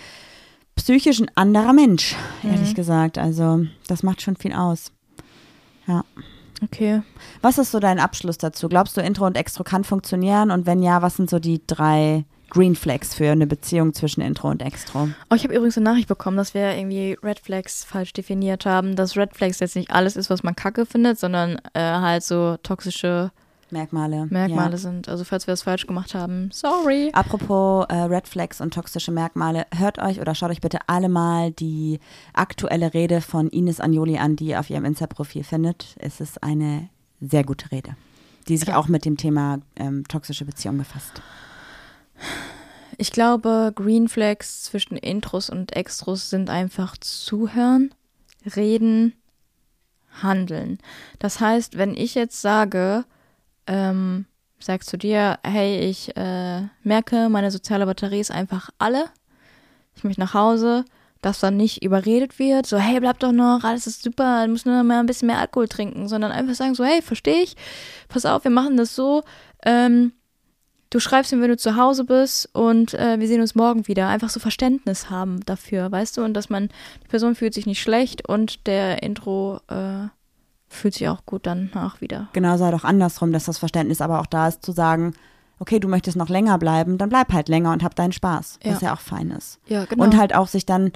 [0.77, 2.75] psychisch ein anderer Mensch, ehrlich Mhm.
[2.75, 3.19] gesagt.
[3.19, 4.93] Also das macht schon viel aus.
[5.87, 6.05] Ja.
[6.63, 7.03] Okay.
[7.43, 8.69] Was ist so dein Abschluss dazu?
[8.69, 10.51] Glaubst du, Intro und Extro kann funktionieren?
[10.51, 14.49] Und wenn ja, was sind so die drei Green Flags für eine Beziehung zwischen Intro
[14.51, 15.09] und Extro?
[15.31, 18.97] Oh, ich habe übrigens eine Nachricht bekommen, dass wir irgendwie Red Flags falsch definiert haben,
[18.97, 22.57] dass Red Flags jetzt nicht alles ist, was man kacke findet, sondern äh, halt so
[22.63, 23.31] toxische
[23.73, 24.27] Merkmale.
[24.31, 24.77] Merkmale Ja.
[24.79, 25.09] sind.
[25.09, 27.11] Also falls wir das falsch gemacht haben, sorry.
[27.13, 31.53] Apropos äh, Red Flags und toxische Merkmale, hört euch oder schaut euch bitte alle mal
[31.53, 32.01] die
[32.35, 35.95] aktuelle Rede von Ines Agnoli an, die ihr auf ihrem Insta-Profil findet.
[36.01, 36.89] Es ist eine
[37.21, 37.95] sehr gute Rede,
[38.49, 38.77] die sich Ja.
[38.77, 41.23] auch mit dem Thema ähm, toxische Beziehung befasst.
[42.99, 47.95] Ich glaube, Green Flags zwischen Intros und Extros sind einfach zuhören,
[48.57, 49.15] reden,
[50.23, 50.79] handeln.
[51.19, 53.05] Das heißt, wenn ich jetzt sage,
[53.67, 54.27] ähm,
[54.59, 59.07] sag zu dir, hey, ich äh, merke, meine soziale Batterie ist einfach alle,
[59.97, 60.85] ich möchte nach Hause,
[61.23, 64.67] dass dann nicht überredet wird, so, hey, bleib doch noch, alles ist super, du musst
[64.67, 67.57] nur mal ein bisschen mehr Alkohol trinken, sondern einfach sagen so, hey, verstehe ich,
[68.09, 69.23] pass auf, wir machen das so,
[69.65, 70.13] ähm,
[70.91, 74.09] du schreibst mir, wenn du zu Hause bist und äh, wir sehen uns morgen wieder.
[74.09, 76.23] Einfach so Verständnis haben dafür, weißt du?
[76.25, 76.69] Und dass man,
[77.05, 80.09] die Person fühlt sich nicht schlecht und der Intro äh,
[80.69, 82.29] fühlt sich auch gut danach wieder.
[82.33, 85.15] Genauso halt auch andersrum, dass das Verständnis aber auch da ist, zu sagen,
[85.59, 88.73] okay, du möchtest noch länger bleiben, dann bleib halt länger und hab deinen Spaß, Ja.
[88.75, 89.59] was ja auch fein ist.
[89.67, 90.05] Ja, genau.
[90.05, 90.91] Und halt auch sich dann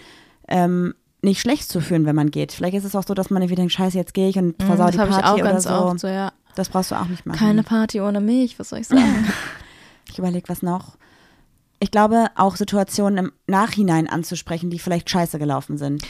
[0.48, 2.52] ähm, nicht schlecht zu fühlen, wenn man geht.
[2.52, 4.64] Vielleicht ist es auch so, dass man irgendwie denkt, scheiße, jetzt gehe ich und Mhm,
[4.66, 5.84] versau das die habe ich Party auch ganz oder so.
[5.86, 6.32] oft so, ja.
[6.54, 7.38] Das brauchst du auch nicht machen.
[7.38, 9.26] Keine Party ohne mich, was soll ich sagen?
[10.14, 10.96] Ich überlege, was noch.
[11.80, 16.04] Ich glaube, auch Situationen im Nachhinein anzusprechen, die vielleicht scheiße gelaufen sind.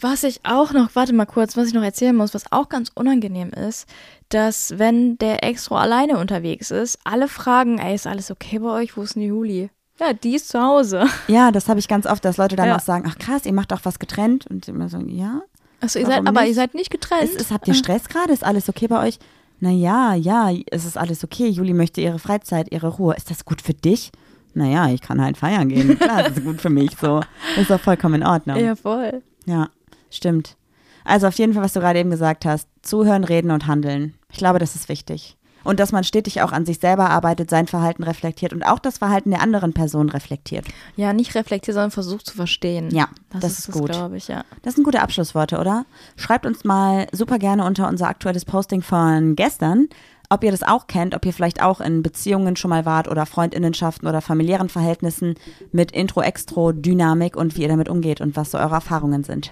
[0.00, 2.90] Was ich auch noch, warte mal kurz, was ich noch erzählen muss, was auch ganz
[2.94, 3.86] unangenehm ist,
[4.30, 8.96] dass wenn der Extro alleine unterwegs ist, alle fragen, ey, ist alles okay bei euch?
[8.96, 9.68] Wo ist denn die Juli?
[10.00, 11.04] Ja, die ist zu Hause.
[11.28, 12.76] Ja, das habe ich ganz oft, dass Leute dann Ja.
[12.76, 14.46] auch sagen, ach krass, ihr macht auch was getrennt.
[14.46, 15.42] Und immer so, ja.
[15.82, 16.48] Achso, ihr seid, aber nicht?
[16.48, 17.24] ihr seid nicht getrennt.
[17.24, 18.32] Ist, ist, habt ihr Stress gerade?
[18.32, 19.18] Ist alles okay bei euch?
[19.64, 21.48] Naja, ja, es ist alles okay.
[21.48, 23.14] Juli möchte ihre Freizeit, ihre Ruhe.
[23.16, 24.12] Ist das gut für dich?
[24.52, 25.98] Naja, ich kann halt feiern gehen.
[25.98, 26.90] Klar, das ist gut für mich.
[27.00, 27.22] So,
[27.58, 28.58] ist doch vollkommen in Ordnung.
[28.58, 29.22] Ja, voll.
[29.46, 29.70] Ja,
[30.10, 30.58] stimmt.
[31.02, 34.12] Also auf jeden Fall, was du gerade eben gesagt hast, zuhören, reden und handeln.
[34.30, 35.38] Ich glaube, das ist wichtig.
[35.64, 38.98] Und dass man stetig auch an sich selber arbeitet, sein Verhalten reflektiert und auch das
[38.98, 40.66] Verhalten der anderen Person reflektiert.
[40.96, 42.90] Ja, nicht reflektiert, sondern versucht zu verstehen.
[42.90, 43.90] Ja, das, das ist, ist das, gut.
[43.90, 44.44] glaube ich, ja.
[44.62, 45.86] Das sind gute Abschlussworte, oder?
[46.16, 49.88] Schreibt uns mal super gerne unter unser aktuelles Posting von gestern,
[50.30, 53.26] ob ihr das auch kennt, ob ihr vielleicht auch in Beziehungen schon mal wart oder
[53.26, 55.34] Freundinnenschaften oder familiären Verhältnissen
[55.72, 59.50] mit Intro, Extro, Dynamik und wie ihr damit umgeht und was so eure Erfahrungen sind.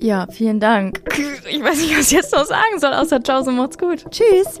[0.00, 1.02] Ja, vielen Dank.
[1.50, 4.04] Ich weiß nicht, was ich jetzt noch sagen soll, außer Ciao, so macht's gut.
[4.10, 4.60] Tschüss!